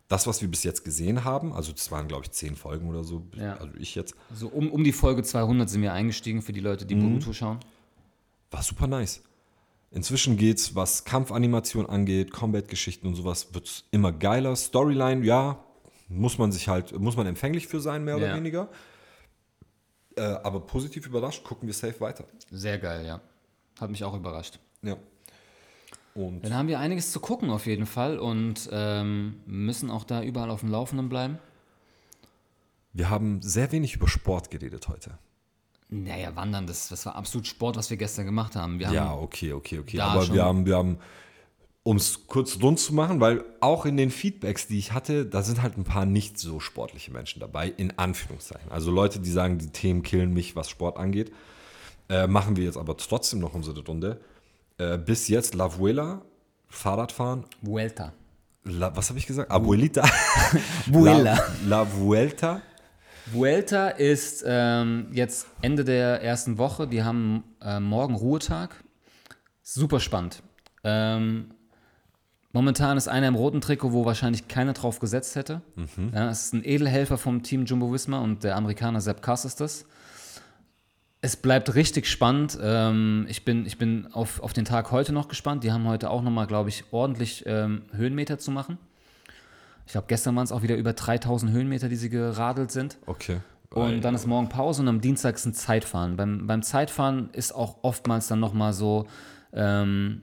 [0.07, 3.03] das, was wir bis jetzt gesehen haben, also das waren, glaube ich, zehn Folgen oder
[3.05, 3.57] so, Ja.
[3.57, 6.85] also ich jetzt, So um, um die Folge 200 sind wir eingestiegen für die Leute,
[6.87, 7.09] die Mhm.
[7.19, 7.59] Boruto schauen.
[8.51, 9.23] war super nice.
[9.93, 14.55] Inzwischen geht's, was Kampfanimation angeht, Combat-Geschichten und sowas, wird's immer geiler.
[14.55, 15.64] Storyline, ja,
[16.09, 18.36] muss man sich halt, muss man empfänglich für sein, mehr oder Ja.
[18.36, 18.68] weniger.
[20.16, 22.24] Äh, aber positiv überrascht, gucken wir safe weiter.
[22.51, 23.20] Sehr geil, ja.
[23.80, 24.59] Hat mich auch überrascht.
[24.82, 24.97] Ja.
[26.14, 30.22] Und Dann haben wir einiges zu gucken auf jeden Fall und ähm, müssen auch da
[30.22, 31.38] überall auf dem Laufenden bleiben.
[32.93, 35.18] wir haben sehr wenig über Sport geredet heute.
[35.91, 38.78] Naja, wandern, das, das war absolut Sport, was wir gestern gemacht haben.
[38.78, 40.01] Wir Ja, haben okay, okay, okay.
[40.01, 40.99] Aber schon- wir haben, wir haben,
[41.82, 45.43] um es kurz rund zu machen, weil auch in den Feedbacks, die ich hatte, da
[45.43, 48.70] sind halt ein paar nicht so sportliche Menschen dabei, in Anführungszeichen.
[48.70, 51.32] Also Leute, die sagen, die Themen killen mich, was Sport angeht.
[52.09, 54.20] Äh, machen wir jetzt aber trotzdem noch unsere Runde.
[54.78, 56.22] Äh, bis jetzt La Vuela,
[56.68, 58.12] Fahrradfahren, Vuelta.
[58.62, 59.51] La, was habe ich gesagt?
[59.51, 60.05] Abuelita.
[60.86, 61.34] Vuela.
[61.34, 62.61] La, La Vuelta.
[63.33, 66.87] Vuelta ist ähm, jetzt Ende der ersten Woche.
[66.87, 68.74] Die haben äh, morgen Ruhetag.
[69.62, 70.43] Super spannend.
[70.85, 71.55] Ähm,
[72.53, 75.62] Momentan ist einer im roten Trikot, wo wahrscheinlich keiner drauf gesetzt hätte.
[75.76, 76.11] Mhm.
[76.12, 79.61] Ja, es ist ein Edelhelfer vom Team Jumbo Visma und der Amerikaner Sepp Kass ist
[79.61, 79.85] das.
[81.20, 82.59] Es bleibt richtig spannend.
[82.61, 85.62] Ähm, ich bin, ich bin auf, auf den Tag heute noch gespannt.
[85.62, 88.78] Die haben heute auch nochmal, glaube ich, ordentlich ähm, Höhenmeter zu machen.
[89.91, 92.97] Ich glaube, gestern waren es auch wieder über 3000 Höhenmeter, die sie geradelt sind.
[93.07, 93.41] Okay.
[93.74, 96.16] Und dann ist morgen Pause und am Dienstag ist ein Zeitfahren.
[96.16, 99.09] Beim, beim Zeitfahren ist auch oftmals dann nochmal so
[99.53, 100.22] ähm,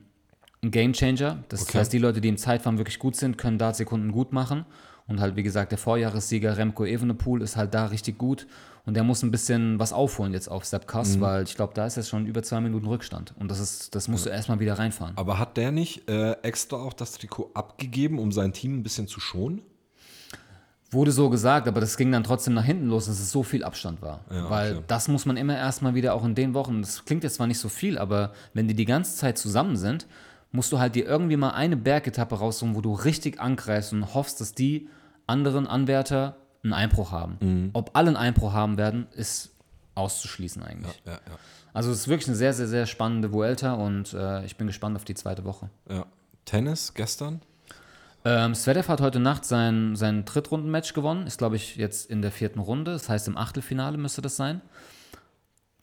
[0.62, 1.44] ein Gamechanger.
[1.50, 1.76] Das Okay.
[1.80, 4.64] heißt, die Leute, die im Zeitfahren wirklich gut sind, können da Sekunden gut machen.
[5.06, 8.46] Und halt, wie gesagt, der Vorjahressieger Remco Evenepoel ist halt da richtig gut.
[8.88, 11.20] Und der muss ein bisschen was aufholen jetzt auf Sepp Kass, Mhm.
[11.20, 13.34] weil ich glaube, da ist jetzt schon über zwei Minuten Rückstand.
[13.38, 15.12] Und das, ist, das musst du erstmal wieder reinfahren.
[15.18, 19.06] Aber hat der nicht äh, extra auch das Trikot abgegeben, um sein Team ein bisschen
[19.06, 19.60] zu schonen?
[20.90, 23.62] Wurde so gesagt, aber das ging dann trotzdem nach hinten los, dass es so viel
[23.62, 24.20] Abstand war.
[24.30, 24.84] Ja, Weil okay.
[24.86, 27.58] das muss man immer erstmal wieder auch in den Wochen, das klingt jetzt zwar nicht
[27.58, 30.06] so viel, aber wenn die die ganze Zeit zusammen sind,
[30.50, 34.40] musst du halt dir irgendwie mal eine Bergetappe raussuchen, wo du richtig angreifst und hoffst,
[34.40, 34.88] dass die
[35.26, 37.36] anderen Anwärter einen Einbruch haben.
[37.40, 37.70] Mhm.
[37.72, 39.50] Ob alle einen Einbruch haben werden, ist
[39.94, 41.00] auszuschließen eigentlich.
[41.04, 41.38] Ja, ja.
[41.72, 44.96] Also es ist wirklich eine sehr, sehr, sehr spannende Vuelta und äh, ich bin gespannt
[44.96, 45.70] auf die zweite Woche.
[45.88, 46.06] ja.
[46.44, 47.42] Tennis gestern?
[48.24, 51.26] Ähm, Zverev hat heute Nacht sein, sein Drittrundenmatch gewonnen.
[51.26, 52.92] Ist, glaube ich, jetzt in der vierten Runde.
[52.92, 54.62] Das heißt, im Achtelfinale müsste das sein.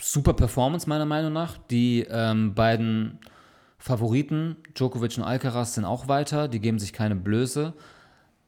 [0.01, 1.57] Super Performance, meiner Meinung nach.
[1.69, 3.19] Die ähm, beiden
[3.77, 6.47] Favoriten, Djokovic und Alcaraz, sind auch weiter.
[6.47, 7.73] Die geben sich keine Blöße.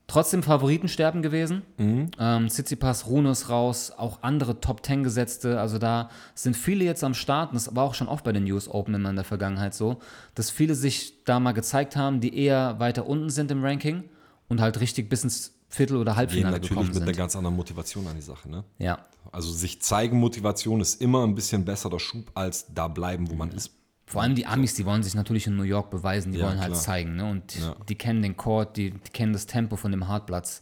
[0.08, 1.64] Trotzdem Favoritensterben gewesen.
[1.78, 5.60] Ähm, Tsitsipas, Runus raus, auch andere Top Ten gesetzte.
[5.60, 7.49] Also da sind viele jetzt am Start.
[7.51, 9.97] Und das war auch schon oft bei den US Open immer in der Vergangenheit so,
[10.34, 14.05] dass viele sich da mal gezeigt haben, die eher weiter unten sind im Ranking
[14.47, 17.18] und halt richtig bis ins Viertel- oder Gehen Halbfinale natürlich gekommen mit einer sind.
[17.18, 18.49] ganz anderen Motivation an die Sache.
[18.49, 18.64] Ne?
[18.80, 18.99] Ja,
[19.34, 23.51] Also sich zeigen Motivation ist immer ein bisschen besserer Schub als da bleiben, wo man
[23.51, 23.72] ist.
[24.10, 26.60] Vor allem die Amis, die wollen sich natürlich in New York beweisen, die Ja, wollen
[26.60, 26.80] halt klar.
[26.82, 27.18] zeigen.
[27.18, 27.30] Ne?
[27.30, 27.76] Und Ja.
[27.89, 30.62] die kennen den Court, die, die kennen das Tempo von dem Hartplatz.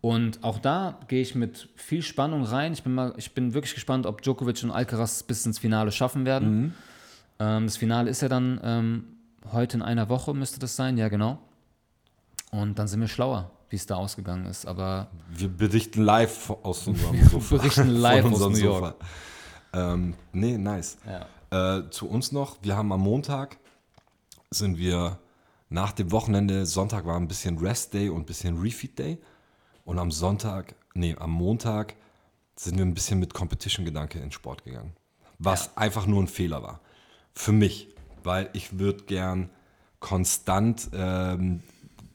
[0.00, 2.72] Und auch da gehe ich mit viel Spannung rein.
[2.72, 6.24] Ich bin, mal, ich bin wirklich gespannt, ob Djokovic und Alcaraz bis ins Finale schaffen
[6.24, 6.60] werden.
[6.62, 6.72] Mhm.
[7.38, 9.04] Ähm, das Finale ist ja dann ähm,
[9.52, 11.38] heute in einer Woche, müsste das sein, ja genau.
[12.50, 14.66] Und dann sind wir schlauer, wie es da ausgegangen ist.
[14.66, 17.56] Aber Wir berichten live aus unserem Sofa.
[17.58, 18.94] berichten live aus unserem New York.
[19.72, 19.92] Sofa.
[19.94, 20.96] Ähm, nee, nice.
[21.06, 21.26] ja.
[21.52, 23.58] Äh, zu uns noch, wir haben am Montag,
[24.48, 25.18] sind wir
[25.68, 29.18] nach dem Wochenende, Sonntag war ein bisschen Rest Day und ein bisschen Refeed Day.
[29.84, 31.94] Und am Sonntag, nee, am Montag
[32.56, 34.94] sind wir ein bisschen mit Competition-Gedanke in Sport gegangen.
[35.38, 36.80] Was einfach nur ein Fehler war.
[37.34, 37.88] Für mich.
[38.22, 39.50] Weil ich würde gern
[40.00, 41.62] konstant, ähm,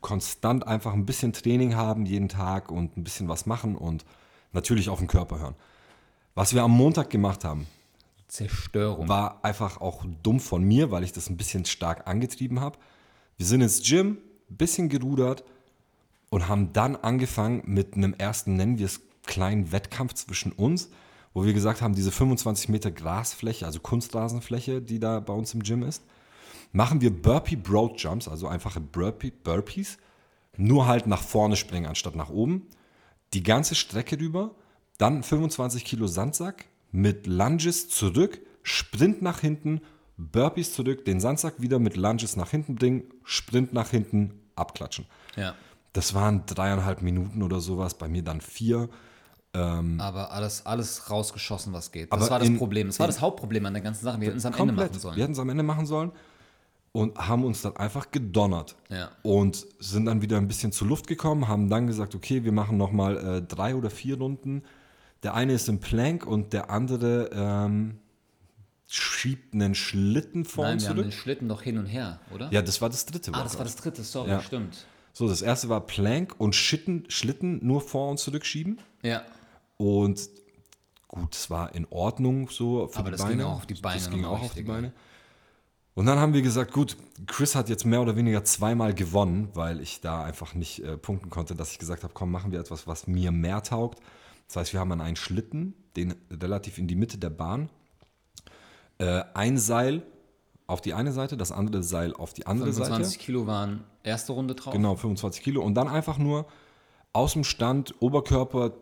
[0.01, 4.03] konstant einfach ein bisschen Training haben jeden Tag und ein bisschen was machen und
[4.51, 5.55] natürlich auf den Körper hören.
[6.33, 7.67] Was wir am Montag gemacht haben,
[8.37, 9.07] Zerstörung.
[9.07, 12.77] war einfach auch dumm von mir, weil ich das ein bisschen stark angetrieben habe.
[13.37, 14.17] Wir sind ins Gym,
[14.49, 15.43] bisschen gerudert
[16.29, 20.89] und haben dann angefangen mit einem ersten, nennen wir es, kleinen Wettkampf zwischen uns,
[21.33, 25.63] wo wir gesagt haben, diese 25 Meter Grasfläche, also Kunstrasenfläche, die da bei uns im
[25.63, 26.03] Gym ist,
[26.71, 29.97] machen wir Burpee Broad Jumps, also einfache Burpee, Burpees,
[30.55, 32.67] nur halt nach vorne springen anstatt nach oben.
[33.33, 34.55] Die ganze Strecke rüber,
[34.97, 36.65] dann 25 Kilo Sandsack
[36.97, 39.81] mit Lunges zurück, Sprint nach hinten,
[40.17, 45.05] Burpees zurück, den Sandsack wieder mit Lunges nach hinten bringen, Sprint nach hinten, abklatschen.
[45.35, 45.53] Ja.
[45.93, 48.89] Das waren dreieinhalb Minuten oder sowas, bei mir dann vier.
[49.53, 52.11] Aber alles, alles rausgeschossen, was geht.
[52.11, 52.87] Das war das in- Problem.
[52.87, 54.19] Das war das Hauptproblem an der ganzen Sache.
[54.19, 55.15] Wir hätten es am Ende machen sollen.
[55.15, 56.11] Wir hätten es am Ende machen sollen
[56.91, 58.75] und haben uns dann einfach gedonnert.
[58.89, 59.09] Ja.
[59.23, 62.77] Und sind dann wieder ein bisschen zur Luft gekommen, haben dann gesagt, okay, wir machen
[62.77, 64.63] nochmal äh, drei oder vier Runden.
[65.23, 67.99] Der eine ist im Plank und der andere ähm,
[68.87, 71.13] schiebt einen Schlitten vor Nein, und wir haben den zurück.
[71.21, 72.49] Schlitten doch hin und her, oder?
[72.51, 73.31] Ja, das war das dritte.
[73.33, 74.41] ah, das war das dritte, sorry, Ja.
[74.41, 74.85] stimmt.
[75.13, 78.77] So, das erste war Plank und Schlitten, Schlitten nur vor und zurück schieben.
[79.01, 79.23] Ja.
[79.77, 80.29] Und
[81.07, 83.37] gut, es war in Ordnung so für Aber die das Beine.
[83.37, 84.93] ging auch auf die Beine Das ging auch auf die Beine.
[85.95, 86.95] Und dann haben wir gesagt, gut,
[87.25, 91.31] Chris hat jetzt mehr oder weniger zweimal gewonnen, weil ich da einfach nicht äh, punkten
[91.31, 93.99] konnte, dass ich gesagt habe, komm, machen wir etwas, was mir mehr taugt.
[94.47, 97.69] Das heißt, wir haben dann einen Schlitten, den relativ in die Mitte der Bahn,
[98.97, 100.03] äh, ein Seil
[100.67, 103.25] auf die eine Seite, das andere Seil auf die andere 25 Seite.
[103.25, 104.73] Kilo waren erste Runde drauf.
[104.73, 105.61] Genau, 25 Kilo.
[105.61, 106.45] Und dann einfach nur
[107.13, 108.73] aus dem Stand, Oberkörper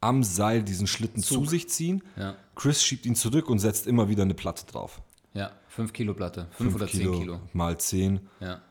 [0.00, 2.02] am Seil diesen Schlitten zu sich ziehen.
[2.16, 2.36] Ja.
[2.54, 5.00] Chris schiebt ihn zurück und setzt immer wieder eine Platte drauf.
[5.34, 6.48] Ja, 5 Kilo Platte.
[6.52, 7.40] 5 oder 10 Kilo.
[7.52, 8.20] Mal 10.
[8.40, 8.62] Ja.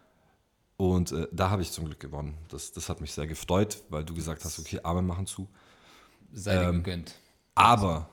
[0.78, 2.38] Und äh, da habe ich zum Glück gewonnen.
[2.50, 5.48] Das, das hat mich sehr gefreut, weil du gesagt hast, okay, Arme machen zu.
[6.34, 7.16] Sei Ähm, gegönnt.
[7.56, 8.10] Aber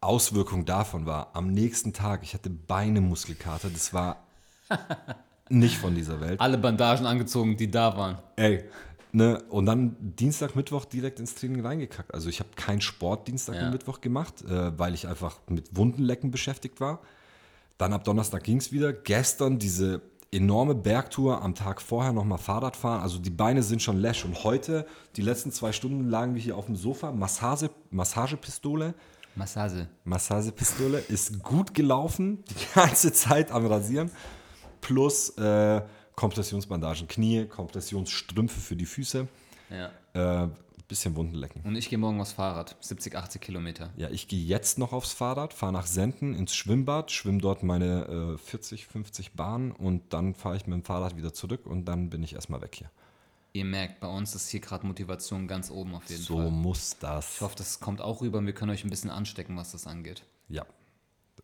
[0.00, 3.68] Auswirkung davon war, am nächsten Tag, ich hatte Beinemuskelkater.
[3.70, 4.24] Das war
[5.48, 6.40] nicht von dieser Welt.
[6.40, 8.18] Alle Bandagen angezogen, die da waren.
[8.36, 8.64] Ey,
[9.12, 12.12] ne, und dann Dienstag, Mittwoch direkt ins Training reingekackt.
[12.14, 13.66] Also ich habe keinen Sport Dienstag Ja.
[13.66, 17.00] und Mittwoch gemacht, äh, weil ich einfach mit Wundenlecken beschäftigt war.
[17.78, 18.92] Dann ab Donnerstag ging es wieder.
[18.92, 23.00] Gestern diese enorme Bergtour, am Tag vorher nochmal Fahrrad fahren.
[23.00, 24.24] Also die Beine sind schon läsch.
[24.24, 27.12] Und heute, die letzten zwei Stunden, lagen wir hier auf dem Sofa.
[27.12, 28.94] Massage, Massagepistole.
[29.34, 29.88] Massage.
[30.04, 34.10] Massagepistole ist gut gelaufen, die ganze Zeit am Rasieren.
[34.80, 35.82] Plus äh,
[36.14, 39.28] Kompressionsbandagen, Knie, Kompressionsstrümpfe für die Füße.
[39.70, 40.44] Ja.
[40.44, 40.48] Äh,
[40.88, 41.60] bisschen Wunden lecken.
[41.64, 42.76] Und ich gehe morgen aufs Fahrrad.
[42.80, 43.90] 70, 80 Kilometer.
[43.96, 48.34] Ja, ich gehe jetzt noch aufs Fahrrad, fahre nach Senden ins Schwimmbad, schwimme dort meine
[48.34, 52.08] äh, 40, 50 Bahnen und dann fahre ich mit dem Fahrrad wieder zurück und dann
[52.10, 52.90] bin ich erstmal weg hier.
[53.52, 56.50] Ihr merkt, bei uns ist hier gerade Motivation ganz oben auf jeden So Fall.
[56.50, 57.40] muss Ich das.
[57.40, 60.22] hoffe, das kommt auch rüber und wir können euch ein bisschen anstecken, was das angeht.
[60.48, 60.64] Ja.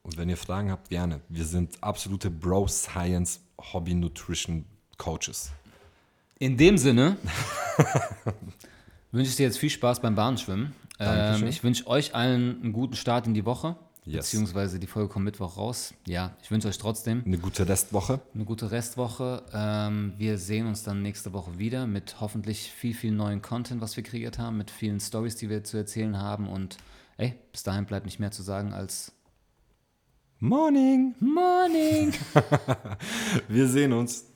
[0.03, 1.21] Und wenn ihr Fragen habt, gerne.
[1.29, 3.41] Wir sind absolute Bro Science
[3.73, 4.65] Hobby Nutrition
[4.99, 5.51] Coaches.
[6.39, 7.17] In dem Sinne
[9.15, 10.75] wünsche ich dir jetzt viel Spaß beim Bahnschwimmen.
[10.99, 13.77] Ähm, ich wünsche euch allen einen guten Start in die Woche.
[14.05, 14.27] Yes.
[14.27, 15.95] Beziehungsweise die Folge kommt Mittwoch raus.
[16.07, 18.21] Ja, ich wünsche euch trotzdem Eine gute Restwoche.
[18.35, 19.43] eine gute Restwoche.
[19.55, 23.97] Ähm, wir sehen uns dann nächste Woche wieder mit hoffentlich viel, viel neuen Content, was
[23.97, 26.49] wir kreiert haben, mit vielen Stories, die wir zu erzählen haben.
[26.49, 26.77] Und
[27.17, 29.13] ey, bis dahin bleibt nicht mehr zu sagen als
[30.39, 31.15] Morning.
[31.21, 32.13] Morning.
[33.49, 34.27] Wir sehen uns.